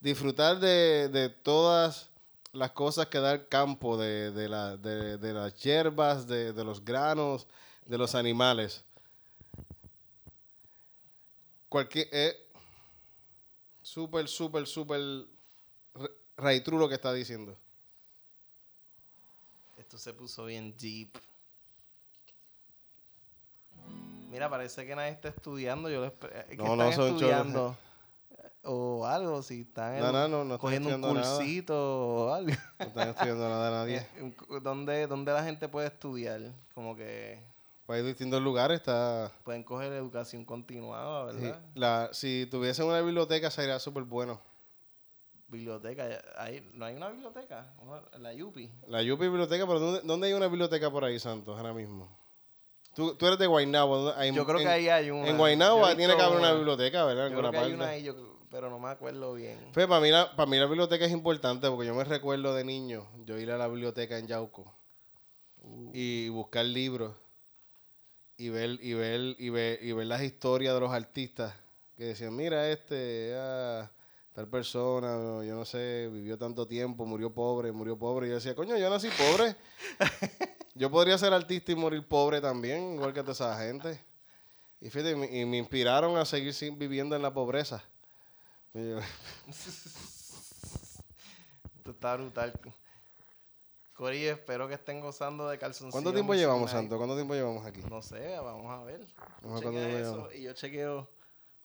Disfrutar 0.00 0.58
de, 0.58 1.08
de 1.08 1.28
todas 1.30 2.10
las 2.52 2.72
cosas 2.72 3.06
que 3.06 3.18
da 3.20 3.32
el 3.32 3.48
campo, 3.48 3.96
de, 3.96 4.32
de, 4.32 4.48
la- 4.48 4.76
de- 4.76 5.16
de 5.16 5.32
las 5.32 5.54
hierbas, 5.62 6.26
de, 6.26 6.52
de 6.52 6.64
los 6.64 6.84
granos, 6.84 7.46
de 7.86 7.98
los 7.98 8.14
animales. 8.14 8.84
Cualquier... 11.68 12.08
Eh, 12.12 12.36
súper, 13.82 14.28
súper, 14.28 14.66
súper... 14.66 15.00
true 16.64 16.78
lo 16.78 16.88
que 16.88 16.96
está 16.96 17.12
diciendo. 17.12 17.56
Esto 19.94 20.10
se 20.10 20.12
puso 20.12 20.46
bien 20.46 20.74
deep. 20.76 21.16
Mira, 24.28 24.50
parece 24.50 24.84
que 24.84 24.96
nadie 24.96 25.12
está 25.12 25.28
estudiando. 25.28 25.88
Yo 25.88 26.02
les 26.02 26.10
eh, 26.32 26.46
que 26.50 26.56
No, 26.56 26.74
no, 26.74 26.90
son 26.90 27.14
estudiando. 27.14 27.76
O 28.64 29.06
algo, 29.06 29.40
si 29.40 29.60
están 29.60 30.00
No, 30.00 30.10
no, 30.10 30.26
no, 30.26 30.38
no 30.38 30.42
están 30.56 30.58
cogiendo 30.58 30.88
un 30.96 31.00
nada. 31.00 31.36
cursito 31.38 31.76
o 32.26 32.34
algo. 32.34 32.50
No 32.80 32.86
están 32.86 33.08
estudiando 33.10 33.48
nada 33.48 33.70
nadie. 33.84 34.04
Cu- 34.36 34.58
¿Dónde, 34.58 35.06
¿Dónde 35.06 35.32
la 35.32 35.44
gente 35.44 35.68
puede 35.68 35.86
estudiar? 35.86 36.40
Como 36.74 36.96
que 36.96 37.38
Pues 37.86 38.00
hay 38.00 38.04
distintos 38.08 38.42
lugares. 38.42 38.78
Está. 38.80 39.30
pueden 39.44 39.62
coger 39.62 39.92
educación 39.92 40.44
continuada, 40.44 41.30
sí, 41.30 41.36
¿verdad? 41.38 41.62
la, 41.76 42.08
si 42.12 42.48
tuviese 42.50 42.82
una 42.82 43.00
biblioteca 43.00 43.48
sería 43.48 43.78
súper 43.78 44.02
bueno. 44.02 44.40
Biblioteca. 45.54 46.22
hay- 46.36 46.70
¿No 46.74 46.84
hay 46.84 46.94
una 46.96 47.08
biblioteca? 47.08 47.72
La 48.18 48.32
Yupi. 48.32 48.70
La 48.88 49.02
Yupi 49.02 49.24
Biblioteca, 49.28 49.66
pero 49.66 49.80
¿dónde, 49.80 50.00
dónde 50.04 50.26
hay 50.28 50.32
una 50.34 50.48
biblioteca 50.48 50.90
por 50.90 51.04
ahí, 51.04 51.18
Santos, 51.18 51.56
ahora 51.56 51.72
mismo? 51.72 52.08
Tú, 52.94 53.14
tú 53.16 53.26
eres 53.26 53.38
de 53.38 53.46
Guaynabo. 53.46 53.96
¿dónde- 53.96 54.20
hay- 54.20 54.32
Yo 54.32 54.44
creo 54.46 54.58
en- 54.58 54.64
que 54.64 54.70
ahí 54.70 54.88
hay 54.88 55.10
una. 55.10 55.28
En 55.28 55.36
Guaynabo 55.38 55.86
tiene 55.96 56.14
que 56.16 56.22
haber 56.22 56.38
una 56.38 56.52
biblioteca, 56.52 57.04
¿verdad? 57.04 57.30
Yo 57.30 57.38
creo 57.38 57.50
que 57.50 57.58
hay 57.58 57.72
una 57.72 57.88
ahí, 57.88 58.02
yo- 58.04 58.14
pero 58.50 58.70
no 58.70 58.78
me 58.78 58.88
acuerdo 58.88 59.34
bien. 59.34 59.58
Pues 59.72 59.86
para 59.88 60.00
mí, 60.00 60.10
la, 60.10 60.36
para 60.36 60.48
mí 60.48 60.56
la 60.58 60.66
biblioteca 60.66 61.04
es 61.04 61.10
importante 61.12 61.68
porque 61.68 61.86
yo 61.86 61.94
me 61.94 62.04
recuerdo 62.04 62.54
de 62.54 62.62
niño, 62.64 63.04
yo 63.24 63.36
ir 63.38 63.50
a 63.50 63.58
la 63.58 63.66
biblioteca 63.66 64.16
en 64.18 64.28
Yauco 64.28 64.72
Uh. 65.62 65.90
y 65.92 66.28
buscar 66.28 66.64
libros 66.66 67.14
y 68.36 68.48
ver, 68.50 68.78
y 68.80 68.94
ver, 68.94 69.34
y 69.38 69.48
ver, 69.50 69.78
y 69.82 69.92
ver 69.92 70.06
las 70.06 70.22
historias 70.22 70.74
de 70.74 70.80
los 70.80 70.92
artistas 70.92 71.54
que 71.96 72.04
decían, 72.04 72.34
mira 72.36 72.68
este, 72.70 73.34
ah, 73.36 73.90
tal 74.34 74.48
persona, 74.48 75.44
yo 75.44 75.54
no 75.54 75.64
sé, 75.64 76.08
vivió 76.12 76.36
tanto 76.36 76.66
tiempo, 76.66 77.06
murió 77.06 77.32
pobre, 77.32 77.70
murió 77.72 77.96
pobre. 77.96 78.26
Y 78.26 78.30
yo 78.30 78.34
decía, 78.36 78.54
coño, 78.54 78.76
yo 78.76 78.90
nací 78.90 79.08
pobre. 79.10 79.56
yo 80.74 80.90
podría 80.90 81.16
ser 81.16 81.32
artista 81.32 81.70
y 81.72 81.76
morir 81.76 82.06
pobre 82.06 82.40
también, 82.40 82.94
igual 82.94 83.12
que 83.14 83.20
toda 83.20 83.32
esa 83.32 83.56
gente. 83.58 84.04
Y 84.80 84.90
fíjate, 84.90 85.12
y 85.12 85.14
me, 85.14 85.40
y 85.40 85.46
me 85.46 85.56
inspiraron 85.58 86.16
a 86.16 86.24
seguir 86.24 86.52
sin- 86.52 86.76
viviendo 86.78 87.14
en 87.14 87.22
la 87.22 87.32
pobreza. 87.32 87.82
Yo, 88.74 88.98
Esto 91.76 91.90
está 91.92 92.16
brutal. 92.16 92.52
Cory, 93.94 94.24
espero 94.26 94.66
que 94.66 94.74
estén 94.74 95.00
gozando 95.00 95.48
de 95.48 95.58
calzoncillos. 95.58 95.92
¿Cuánto 95.92 96.12
tiempo 96.12 96.34
llevamos, 96.34 96.72
Night. 96.72 96.82
Santo? 96.82 96.96
¿Cuánto 96.96 97.14
tiempo 97.14 97.34
llevamos 97.34 97.64
aquí? 97.64 97.80
No 97.88 98.02
sé, 98.02 98.36
vamos 98.40 98.68
a 98.72 98.82
ver. 98.82 99.06
Vamos 99.42 99.64
a 99.64 99.88
eso 99.90 100.28
y 100.32 100.42
yo 100.42 100.52
chequeo. 100.52 101.08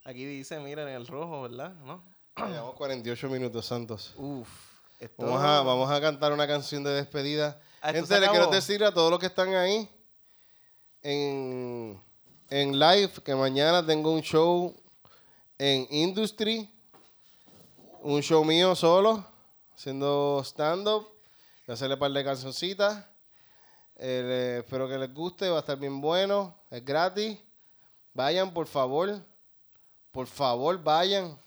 Aquí 0.06 0.24
dice, 0.26 0.60
mira, 0.60 0.84
en 0.84 0.90
el 0.90 1.08
rojo, 1.08 1.42
¿verdad? 1.42 1.74
¿No? 1.84 2.04
Llevamos 2.48 2.76
48 2.76 3.30
minutos, 3.30 3.66
Santos. 3.66 4.14
Uf. 4.18 4.48
Esto... 5.00 5.24
Vamos 5.26 5.42
a, 5.42 5.62
vamos 5.62 5.92
a 5.92 6.02
cantar 6.02 6.32
una 6.34 6.48
canción 6.48 6.84
de 6.84 6.92
despedida. 6.92 7.60
Ah, 7.82 7.92
¿esto 7.92 8.02
Gente, 8.08 8.20
le 8.20 8.28
quiero 8.30 8.48
decir 8.48 8.84
a 8.84 8.94
todos 8.94 9.10
los 9.10 9.20
que 9.20 9.28
están 9.28 9.54
ahí 9.56 9.90
en, 11.02 12.02
en 12.50 12.78
live 12.78 13.12
que 13.24 13.34
mañana 13.36 13.86
tengo 13.86 14.12
un 14.12 14.22
show 14.22 14.76
en 15.58 15.88
Industry. 15.90 16.70
Un 18.02 18.22
show 18.22 18.44
mío 18.46 18.76
solo, 18.76 19.26
haciendo 19.76 20.42
stand-up. 20.46 21.04
Voy 21.66 21.70
a 21.70 21.74
hacerle 21.74 21.96
un 21.96 22.00
par 22.00 22.12
de 22.12 22.24
cancioncitas. 22.24 23.06
Eh, 23.98 24.24
le- 24.26 24.58
espero 24.60 24.88
que 24.88 24.98
les 24.98 25.14
guste, 25.14 25.50
va 25.50 25.58
a 25.58 25.60
estar 25.60 25.78
bien 25.78 26.00
bueno. 26.02 26.56
Es 26.72 26.84
gratis. 26.84 27.38
Vayan, 28.14 28.54
por 28.54 28.68
favor. 28.68 29.20
Por 30.12 30.28
favor, 30.28 30.82
vayan. 30.82 31.38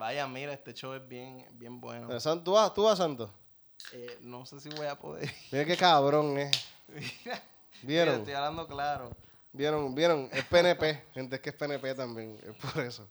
Vaya, 0.00 0.26
mira, 0.26 0.54
este 0.54 0.72
show 0.72 0.94
es 0.94 1.06
bien, 1.06 1.46
bien 1.58 1.78
bueno. 1.78 2.08
Eh, 2.10 2.20
¿tú 2.42 2.52
vas, 2.52 2.72
tú 2.72 2.84
vas, 2.84 2.96
Santo? 2.96 3.30
Eh, 3.92 4.16
no 4.22 4.46
sé 4.46 4.58
si 4.58 4.70
voy 4.70 4.86
a 4.86 4.98
poder. 4.98 5.30
Mira 5.52 5.66
qué 5.66 5.76
cabrón. 5.76 6.32
Mira, 6.32 6.50
¿Vieron? 7.82 8.14
Estoy 8.20 8.32
hablando 8.32 8.66
claro. 8.66 9.14
¿Vieron? 9.52 9.94
¿Vieron? 9.94 10.30
Es 10.32 10.42
PNP. 10.46 11.04
Gente, 11.12 11.36
es 11.36 11.42
que 11.42 11.50
es 11.50 11.54
PNP 11.54 11.94
también. 11.94 12.38
Es 12.42 12.56
por 12.56 12.82
eso. 12.82 13.06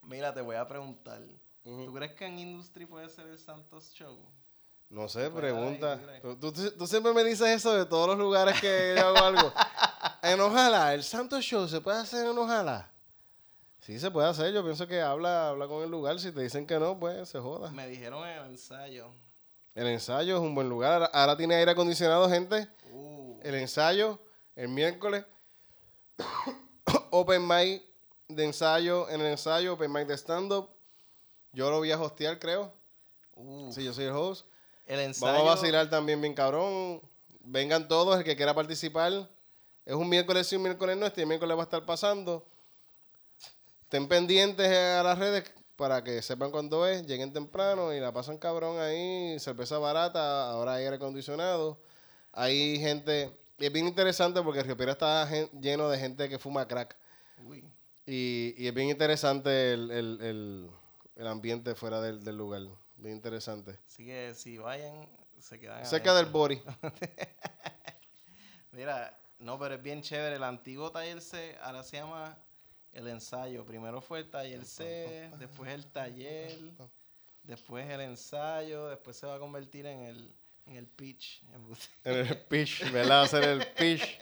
Mira, 0.00 0.32
te 0.32 0.40
voy 0.40 0.56
a 0.56 0.66
preguntar. 0.66 1.20
¿Tú 1.62 1.92
crees 1.92 2.14
que 2.14 2.24
en 2.24 2.38
Industry 2.38 2.86
puede 2.86 3.10
ser 3.10 3.26
el 3.26 3.38
Santos 3.38 3.92
Show? 3.92 4.18
No 4.88 5.10
sé, 5.10 5.30
pregunta. 5.30 6.00
¿tú 6.40 6.86
siempre 6.86 7.12
me 7.12 7.22
dices 7.22 7.48
eso 7.48 7.76
de 7.76 7.84
todos 7.84 8.08
los 8.08 8.18
lugares 8.18 8.58
que 8.62 8.94
yo 8.96 9.08
hago 9.08 9.18
algo. 9.18 9.52
En 10.22 10.40
Ojalá, 10.40 10.94
el 10.94 11.04
Santo 11.04 11.38
Show 11.42 11.68
se 11.68 11.82
puede 11.82 11.98
hacer 11.98 12.26
en 12.26 12.38
Ojalá. 12.38 12.90
Sí, 13.86 14.00
se 14.00 14.10
puede 14.10 14.26
hacer. 14.26 14.52
Yo 14.52 14.64
pienso 14.64 14.88
que 14.88 15.00
habla, 15.00 15.50
habla 15.50 15.68
con 15.68 15.80
el 15.84 15.88
lugar. 15.88 16.18
Si 16.18 16.32
te 16.32 16.42
dicen 16.42 16.66
que 16.66 16.76
no, 16.80 16.98
pues 16.98 17.28
se 17.28 17.38
joda. 17.38 17.70
Me 17.70 17.86
dijeron 17.86 18.26
en 18.26 18.36
el 18.36 18.50
ensayo. 18.50 19.12
El 19.76 19.86
ensayo 19.86 20.34
es 20.34 20.42
un 20.42 20.56
buen 20.56 20.68
lugar. 20.68 20.94
Ahora, 20.94 21.06
ahora 21.12 21.36
tiene 21.36 21.54
aire 21.54 21.70
acondicionado, 21.70 22.28
gente. 22.28 22.66
Uh, 22.90 23.38
El 23.44 23.54
ensayo, 23.54 24.18
el 24.56 24.66
miércoles. 24.66 25.24
open 27.10 27.46
mic 27.46 27.80
de 28.26 28.44
ensayo. 28.46 29.08
En 29.08 29.20
el 29.20 29.28
ensayo, 29.28 29.74
open 29.74 29.92
mic 29.92 30.08
de 30.08 30.14
stand-up. 30.16 30.68
Yo 31.52 31.70
lo 31.70 31.78
voy 31.78 31.92
a 31.92 32.00
hostear, 32.00 32.40
creo. 32.40 32.72
uh. 33.36 33.70
Sí, 33.72 33.84
yo 33.84 33.92
soy 33.92 34.06
el 34.06 34.14
host. 34.14 34.46
El 34.88 34.98
ensayo. 34.98 35.32
Vamos 35.32 35.48
a 35.48 35.54
vacilar 35.54 35.88
también 35.88 36.20
bien 36.20 36.34
cabrón. 36.34 37.00
Vengan 37.38 37.86
todos, 37.86 38.18
el 38.18 38.24
que 38.24 38.34
quiera 38.34 38.52
participar. 38.52 39.28
Es 39.84 39.94
un 39.94 40.08
miércoles 40.08 40.48
sí, 40.48 40.56
un 40.56 40.62
miércoles 40.62 40.96
no. 40.96 41.06
Este 41.06 41.24
miércoles 41.24 41.56
va 41.56 41.60
a 41.60 41.64
estar 41.64 41.86
pasando. 41.86 42.44
Estén 43.96 44.08
pendientes 44.10 44.68
a 44.68 45.02
las 45.02 45.18
redes 45.18 45.50
para 45.74 46.04
que 46.04 46.20
sepan 46.20 46.50
cuándo 46.50 46.86
es. 46.86 47.06
Lleguen 47.06 47.32
temprano 47.32 47.94
y 47.94 47.98
la 48.00 48.12
pasan 48.12 48.36
cabrón 48.36 48.78
ahí. 48.78 49.38
Cerveza 49.40 49.78
barata, 49.78 50.50
ahora 50.50 50.74
hay 50.74 50.84
aire 50.84 50.96
acondicionado. 50.96 51.80
Hay 52.32 52.78
gente... 52.78 53.30
y 53.56 53.64
es 53.64 53.72
bien 53.72 53.86
interesante 53.86 54.42
porque 54.42 54.62
Río 54.62 54.76
Piedra 54.76 54.92
está 54.92 55.26
lleno 55.58 55.88
de 55.88 55.98
gente 55.98 56.28
que 56.28 56.38
fuma 56.38 56.68
crack. 56.68 56.94
Uy. 57.42 57.64
Y, 58.04 58.54
y 58.58 58.66
es 58.68 58.74
bien 58.74 58.90
interesante 58.90 59.72
el, 59.72 59.90
el- 59.90 60.20
el- 60.20 60.70
el 61.16 61.26
ambiente 61.26 61.74
fuera 61.74 61.98
del, 62.02 62.22
del 62.22 62.36
lugar. 62.36 62.60
Bien 62.98 63.14
interesante. 63.16 63.78
Así 63.86 64.04
que 64.04 64.34
si 64.34 64.58
vayan, 64.58 65.08
se 65.40 65.58
quedan. 65.58 65.86
Cerca 65.86 66.12
del 66.14 66.26
body. 66.26 66.60
Mira, 68.72 69.18
no, 69.38 69.58
pero 69.58 69.76
es 69.76 69.82
bien 69.82 70.02
chévere. 70.02 70.36
El 70.36 70.44
antiguo 70.44 70.90
taller 70.92 71.22
C 71.22 71.56
ahora 71.62 71.82
se 71.82 71.96
llama 71.96 72.36
el 72.92 73.08
ensayo. 73.08 73.64
Primero 73.64 74.00
fue 74.00 74.20
el 74.20 74.30
taller 74.30 74.64
C, 74.64 75.30
después 75.38 75.72
el 75.72 75.86
taller, 75.86 76.58
después 77.42 77.88
el 77.90 78.00
ensayo, 78.00 78.88
después 78.88 79.16
se 79.16 79.26
va 79.26 79.36
a 79.36 79.38
convertir 79.38 79.86
en 79.86 80.00
el, 80.00 80.34
en 80.66 80.76
el 80.76 80.86
pitch. 80.86 81.42
En 82.04 82.16
el 82.16 82.36
pitch, 82.38 82.90
¿verdad? 82.90 83.20
Va 83.20 83.22
a 83.22 83.28
ser 83.28 83.44
el 83.44 83.66
pitch. 83.68 84.18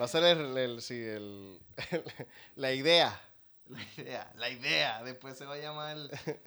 Va 0.00 0.04
a 0.06 0.08
ser 0.08 0.24
el, 0.24 0.56
el- 0.58 0.82
sí, 0.82 1.00
el, 1.02 1.58
la 2.56 2.72
idea. 2.72 3.20
La 3.68 3.80
idea, 3.96 4.32
la 4.36 4.50
idea. 4.50 5.02
Después 5.04 5.38
se 5.38 5.44
va 5.46 5.54
a 5.54 5.58
llamar 5.58 5.96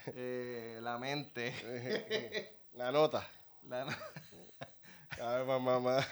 eh, 0.08 0.80
la 0.82 0.98
mente. 0.98 2.52
La 2.74 2.92
nota. 2.92 3.26
La- 3.70 3.88
A 5.22 5.36
ver, 5.38 5.46
mamá, 5.46 5.80
mamá. 5.80 6.06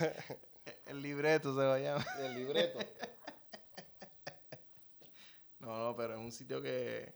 el 0.85 1.01
libreto 1.01 1.53
se 1.53 1.59
va 1.59 1.75
a 1.75 1.79
llamar. 1.79 2.07
El 2.21 2.35
libreto. 2.35 2.79
No, 5.63 5.77
no, 5.89 5.95
pero 5.95 6.13
es 6.15 6.19
un 6.19 6.31
sitio 6.31 6.61
que. 6.61 7.13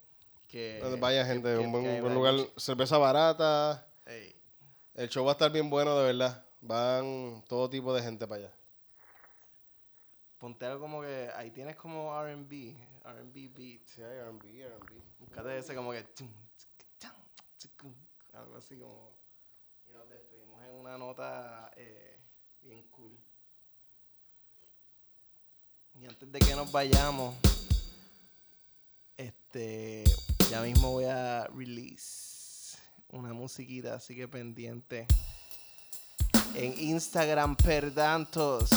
que 0.48 0.80
Donde 0.82 1.00
vaya 1.00 1.26
gente, 1.26 1.50
que- 1.52 1.58
un 1.58 1.72
buen, 1.72 2.14
lugar. 2.14 2.36
Cerveza 2.56 2.98
barata. 2.98 3.86
Ey, 4.06 4.34
El 4.96 5.10
show 5.10 5.26
va 5.26 5.32
a 5.32 5.34
estar 5.34 5.52
bien 5.52 5.70
bueno, 5.70 5.98
de 6.00 6.06
verdad. 6.06 6.44
Van 6.62 7.44
todo 7.48 7.70
tipo 7.70 7.94
de 7.94 8.02
gente 8.02 8.26
para 8.28 8.42
allá. 8.46 8.54
ponte 10.40 10.66
algo 10.66 10.80
como 10.82 11.02
que. 11.02 11.30
Ahí 11.36 11.52
tienes 11.52 11.76
como 11.76 12.12
RB, 12.14 12.76
RB 13.04 13.50
beat. 13.56 13.82
Sí, 13.86 14.02
hay 14.02 14.18
R&B, 14.18 14.62
R&B. 14.62 14.94
Buscate 15.20 15.58
ese 15.58 15.76
como 15.76 15.92
que. 15.92 16.04
tsk, 16.04 17.84
Algo 18.34 18.56
así 18.58 18.78
como. 18.78 19.12
Y 19.90 19.94
nos 19.94 20.10
despedimos 20.10 20.62
en 20.64 20.72
una 20.76 20.98
nota 20.98 21.72
eh, 21.76 22.18
bien 22.62 22.84
cool. 22.92 23.18
Y 26.00 26.06
antes 26.06 26.32
de 26.32 26.40
que 26.40 26.56
nos 26.56 26.72
vayamos, 26.72 27.36
este. 29.18 30.04
Ya 30.50 30.62
mismo 30.62 30.92
voy 30.92 31.06
a 31.06 31.48
release 31.48 32.78
una 33.10 33.34
musiquita, 33.34 33.96
así 33.96 34.16
que 34.16 34.28
pendiente. 34.28 35.06
En 36.56 36.78
Instagram 36.80 37.56
Perdantos. 37.56 38.70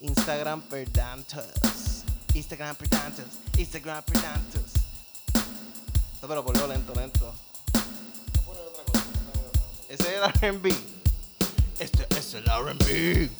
Instagram 0.00 0.62
Perdantos. 0.62 2.04
Instagram 2.34 2.76
Perdantos. 2.76 3.24
Instagram 3.56 4.04
Perdantos. 4.04 4.72
No, 6.22 6.28
pero 6.28 6.44
ponlo 6.44 6.66
lento, 6.66 6.94
lento. 6.94 7.34
Ese 9.88 10.16
es 10.16 10.42
el 10.42 10.52
RB. 10.52 10.72
Este 11.78 12.06
es 12.18 12.34
el 12.34 12.44
RB. 12.44 13.30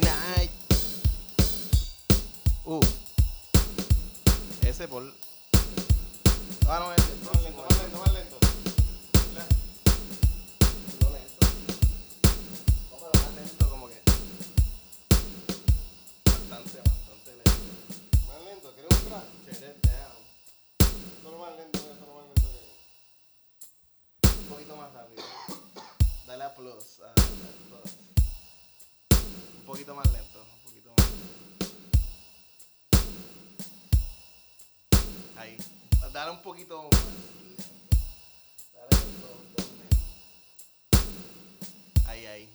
Night. 0.00 0.50
Uh 2.64 3.03
ese 4.74 4.88
por. 4.88 5.04
Ah, 6.66 6.80
más 6.80 6.98
lento, 6.98 7.30
más 7.32 7.42
lento, 7.44 7.62
más 7.62 8.12
lento. 8.12 8.38
No 11.00 11.10
lento. 11.14 11.38
Más 12.90 13.34
lento, 13.36 13.70
como 13.70 13.86
que. 13.86 14.02
Bastante, 16.24 16.78
bastante 16.78 17.30
lento. 17.36 17.62
Más 18.26 18.40
lento, 18.46 18.72
¿quieres 18.74 18.90
un 18.98 19.04
track? 19.06 19.28
It 19.46 19.78
down. 19.86 20.18
Solo 21.22 21.38
más 21.38 21.52
lento, 21.56 21.78
solo 21.78 22.12
más 22.16 22.26
lento 22.26 22.48
que. 22.50 24.28
Un 24.28 24.46
poquito 24.48 24.76
más 24.76 24.92
rápido. 24.92 25.22
Dale 26.26 26.44
a 26.44 26.52
plus. 26.52 26.98
Ah, 27.00 27.04
a, 27.06 27.10
a 27.10 27.14
plus. 27.70 27.92
Un 29.56 29.64
poquito 29.66 29.94
más 29.94 30.10
lento. 30.10 30.33
Ahí. 35.44 35.58
Dale 36.10 36.30
un 36.30 36.40
poquito. 36.40 36.88
Dale. 38.72 38.96
Ahí, 42.06 42.24
ahí. 42.24 42.48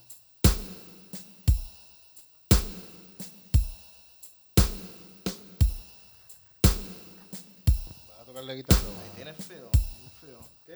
Vas 8.08 8.20
a 8.22 8.26
tocar 8.26 8.44
la 8.44 8.56
guitarra. 8.56 8.80
Ahí 8.80 9.12
tienes 9.16 9.46
feo, 9.46 9.70
un 9.70 10.10
feo. 10.20 10.40
¿Qué? 10.66 10.74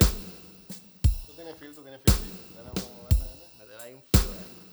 Tú 1.26 1.34
tienes 1.34 1.58
feel, 1.58 1.74
tú 1.74 1.82
tienes 1.82 2.00
feel. 2.04 2.16
Dale, 2.54 2.70
dale, 3.58 3.74
dale. 3.74 3.84
Ahí 3.84 3.94
un 3.96 4.04
feo 4.04 4.73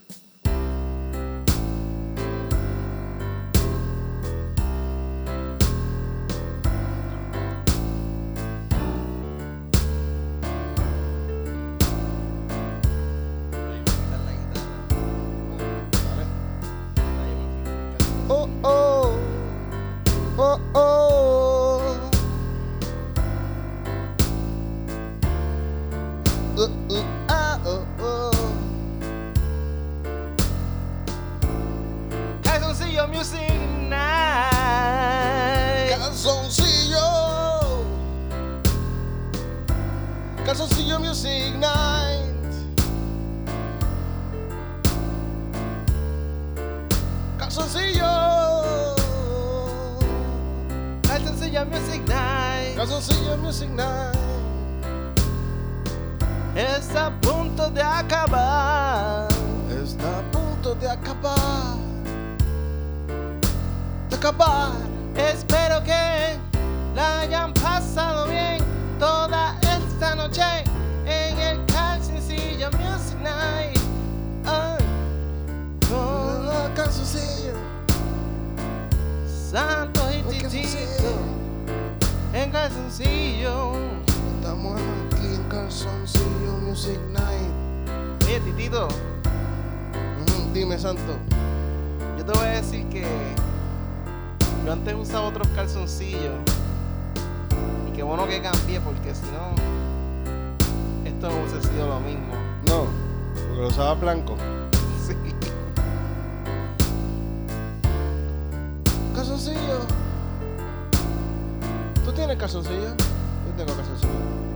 Oye, 88.43 88.53
Titito, 88.53 88.89
Dime, 90.53 90.79
Santo. 90.79 91.17
yo 92.19 92.25
te 92.25 92.33
voy 92.39 92.49
a 92.49 92.51
decir 92.53 92.87
que 92.89 93.05
yo 94.65 94.73
antes 94.73 94.95
usaba 94.95 95.29
otros 95.29 95.49
calzoncillos. 95.49 96.35
Y 97.89 97.93
qué 97.97 98.03
bueno 98.03 98.27
que 98.27 98.41
cambié 98.43 98.81
porque 98.81 99.15
si 99.15 99.27
no, 99.27 99.55
esto 101.09 101.29
no 101.29 101.37
hubiese 101.37 101.69
sido 101.69 101.89
lo 101.89 102.01
mismo. 102.01 102.35
No, 102.67 102.87
porque 103.47 103.63
lo 103.63 103.69
usaba 103.69 103.95
blanco. 103.95 104.37
Sí. 105.07 105.15
Calzoncillo. 109.15 109.81
¿Tú 112.05 112.13
tienes 112.13 112.37
calzoncillo? 112.37 112.91
Yo 112.91 113.53
tengo 113.57 113.75
calzoncillo. 113.75 114.50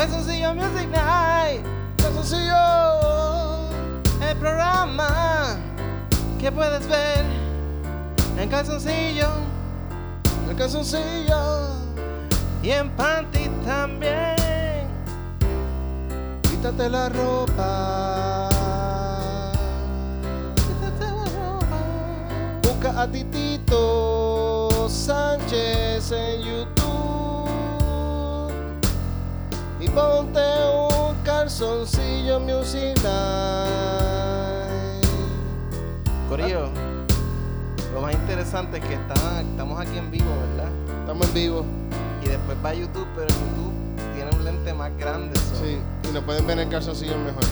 Calzoncillo 0.00 0.54
Music 0.54 0.88
Night, 0.88 1.60
Calzoncillo. 1.98 2.56
el 4.26 4.34
programa 4.38 5.58
que 6.38 6.50
puedes 6.50 6.88
ver 6.88 7.22
en 8.38 8.48
calzoncillo 8.48 9.28
El 10.48 10.56
calzoncillo. 10.56 11.68
y 12.62 12.70
en 12.70 12.88
panty 12.96 13.50
también. 13.66 14.88
Quítate 16.44 16.88
la 16.88 17.10
ropa. 17.10 18.48
Quítate 20.56 21.12
la 21.12 21.24
ropa. 21.26 21.78
Busca 22.62 23.02
a 23.02 23.06
Titito 23.06 24.88
Sánchez 24.88 26.10
en 26.12 26.40
YouTube 26.40 26.79
ponte 29.94 30.40
un 30.40 31.14
calzoncillo 31.24 32.40
music 32.40 32.96
night. 33.02 35.06
Corillo, 36.28 36.68
lo 37.92 38.00
más 38.02 38.14
interesante 38.14 38.78
es 38.78 38.84
que 38.84 38.94
estamos 38.94 39.80
aquí 39.80 39.98
en 39.98 40.10
vivo, 40.10 40.30
¿verdad? 40.56 40.70
Estamos 41.00 41.26
en 41.28 41.34
vivo, 41.34 41.64
Y 42.24 42.28
después 42.28 42.56
va 42.64 42.70
a 42.70 42.74
YouTube, 42.74 43.06
pero 43.16 43.26
YouTube 43.28 43.72
tiene 44.14 44.30
un 44.36 44.44
lente 44.44 44.72
más 44.74 44.96
grande. 44.96 45.36
so- 45.38 45.56
sí, 45.64 45.78
y 46.08 46.12
nos 46.12 46.22
pueden 46.24 46.46
ver 46.46 46.58
en 46.58 46.66
el 46.66 46.70
calzoncillo 46.72 47.16
mejor. 47.18 47.44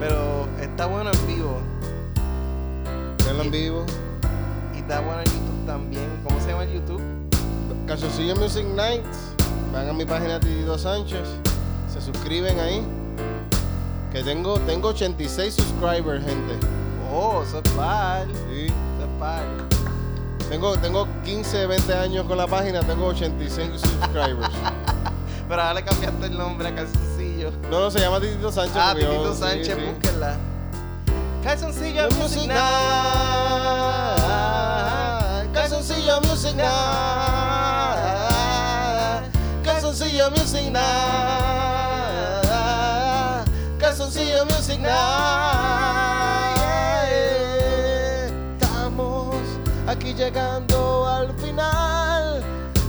Pero 0.00 0.46
está 0.60 0.86
bueno 0.86 1.10
en 1.12 1.26
vivo. 1.26 1.58
Verlo 3.24 3.42
en 3.42 3.50
vivo. 3.50 3.84
Y 4.74 4.78
está 4.78 5.00
bueno 5.00 5.20
en 5.22 5.26
YouTube 5.26 5.66
también. 5.66 6.08
¿Cómo 6.22 6.40
se 6.40 6.48
llama 6.50 6.62
el 6.64 6.72
YouTube? 6.74 7.02
Calzoncillo 7.86 8.36
Music 8.36 8.64
Night. 8.76 9.02
Van 9.78 9.88
a 9.88 9.92
mi 9.92 10.04
página 10.04 10.40
Titito 10.40 10.76
Sánchez. 10.76 11.28
Se 11.88 12.00
suscriben 12.00 12.58
ahí. 12.58 12.84
Que 14.10 14.24
tengo, 14.24 14.58
tengo 14.66 14.88
86 14.88 15.54
subscribers, 15.54 16.24
gente. 16.24 16.54
Oh, 17.12 17.44
eso 17.44 17.62
es 17.64 17.70
par. 17.74 18.26
Sí. 18.26 18.66
Eso 18.66 19.04
es 19.04 19.20
par. 19.20 19.44
Tengo, 20.50 20.76
tengo 20.78 21.06
15, 21.24 21.68
20 21.68 21.94
años 21.94 22.26
con 22.26 22.38
la 22.38 22.48
página, 22.48 22.80
tengo 22.80 23.06
86 23.06 23.80
subscribers. 23.80 24.50
Pero 25.48 25.62
ahora 25.62 25.74
le 25.74 25.84
cambiaste 25.84 26.26
el 26.26 26.36
nombre 26.36 26.68
a 26.70 26.74
Calzoncillo. 26.74 27.52
No, 27.70 27.78
no, 27.78 27.90
se 27.92 28.00
llama 28.00 28.20
Titito 28.20 28.50
Sánchez. 28.50 28.76
Ah, 28.76 28.94
Titito 28.96 29.32
sí, 29.32 29.40
Sánchez, 29.40 29.76
sí. 29.76 29.92
búsquenla. 29.92 30.36
Calzoncillo 31.44 32.08
Music 32.18 32.50
Calzoncillo 44.08 44.46
Music 44.46 44.80
Night. 44.80 44.88
Estamos 48.58 49.36
aquí 49.86 50.14
llegando 50.14 51.06
al 51.06 51.30
final 51.38 52.42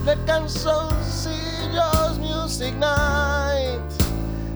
de 0.05 0.17
Calzoncillos 0.23 2.17
Music 2.19 2.73
Night. 2.75 3.81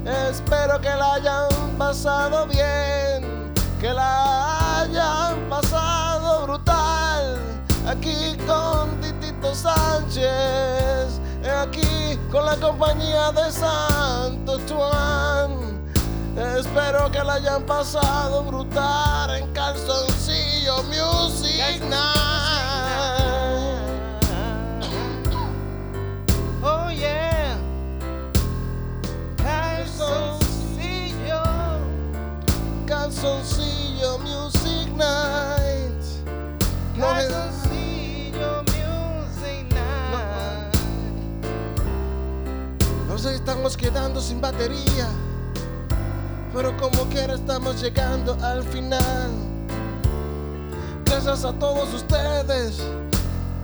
Espero 0.06 0.80
que 0.80 0.88
la 0.88 1.16
hayan 1.16 1.50
pasado 1.78 2.48
bien, 2.48 3.54
que 3.82 3.94
la 3.94 4.80
hayan 4.80 5.36
pasado 5.50 6.44
brutal. 6.44 7.42
Aquí 7.90 8.38
con 8.48 8.90
Titito 9.02 9.54
Sánchez, 9.54 11.20
aquí 11.62 12.18
con 12.32 12.46
la 12.46 12.56
compañía 12.56 13.34
de 13.34 13.52
Santo 13.52 14.58
Juan. 14.70 15.73
Espero 16.36 17.12
que 17.12 17.24
la 17.24 17.36
hayan 17.36 17.62
pasado 17.64 18.44
brutal 18.44 19.36
en 19.36 19.54
Calzoncillo 19.54 20.82
Music 20.84 21.80
Night. 21.88 22.02
Oh 26.64 26.90
yeah. 26.90 27.56
Calzoncillo. 29.38 31.44
Calzoncillo 32.88 34.18
Music 34.18 34.90
Night. 34.96 36.02
Calzoncillo 37.00 38.64
Music 38.64 39.68
Night. 39.70 40.76
Nos 43.08 43.24
estamos 43.26 43.78
quedando 43.78 44.20
sin 44.20 44.42
batería. 44.42 45.08
Pero 46.54 46.78
como 46.78 47.10
quiera 47.10 47.34
estamos 47.34 47.82
llegando 47.82 48.38
al 48.44 48.64
final. 48.64 49.32
Gracias 51.06 51.44
a 51.46 51.54
todos 51.54 51.92
ustedes, 51.94 52.80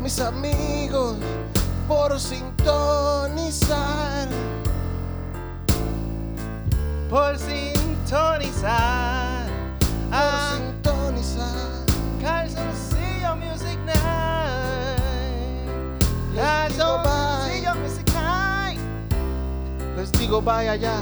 mis 0.02 0.20
amigos, 0.20 1.18
por 1.88 2.20
sintonizar. 2.20 3.80
Por 7.10 7.38
sintonizar. 7.38 7.80
Por 10.10 10.18
a 10.18 10.58
sintonizar. 10.58 11.86
Calzoncillo 12.22 13.36
Music 13.36 13.78
Night. 13.86 15.00
Calzoncillo 16.36 17.76
Music 17.76 18.12
Night. 18.14 18.80
Les 19.96 20.12
digo 20.14 20.42
bye 20.42 20.70
allá 20.70 20.96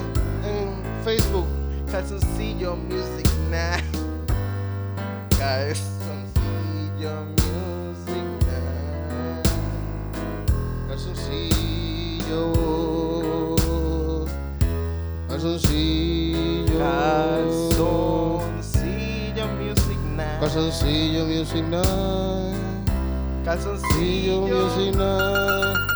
en 0.44 0.82
Facebook. 1.06 1.57
Calzoncillo 1.92 2.76
Music 2.76 3.28
Night. 3.50 3.84
Calzoncillo 5.38 7.26
Music 7.38 8.28
Night. 8.46 9.48
Calzoncillo. 10.90 12.42
Calzoncillo. 15.30 16.78
Calzoncillo 18.50 19.48
Music 19.58 20.00
Night. 20.16 20.40
Calzoncillo 20.40 21.26
Music 21.26 21.66
Night. 21.70 22.58
Calzoncillo 23.46 24.42
Music 24.42 24.94
Night. 24.96 25.87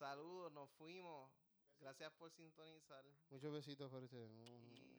Saludos, 0.00 0.50
nos 0.54 0.70
fuimos. 0.78 1.30
Gracias 1.78 2.10
por 2.14 2.30
sintonizar. 2.30 3.04
Muchos 3.28 3.52
besitos 3.52 3.90
para 3.90 4.02
ustedes. 4.02 4.89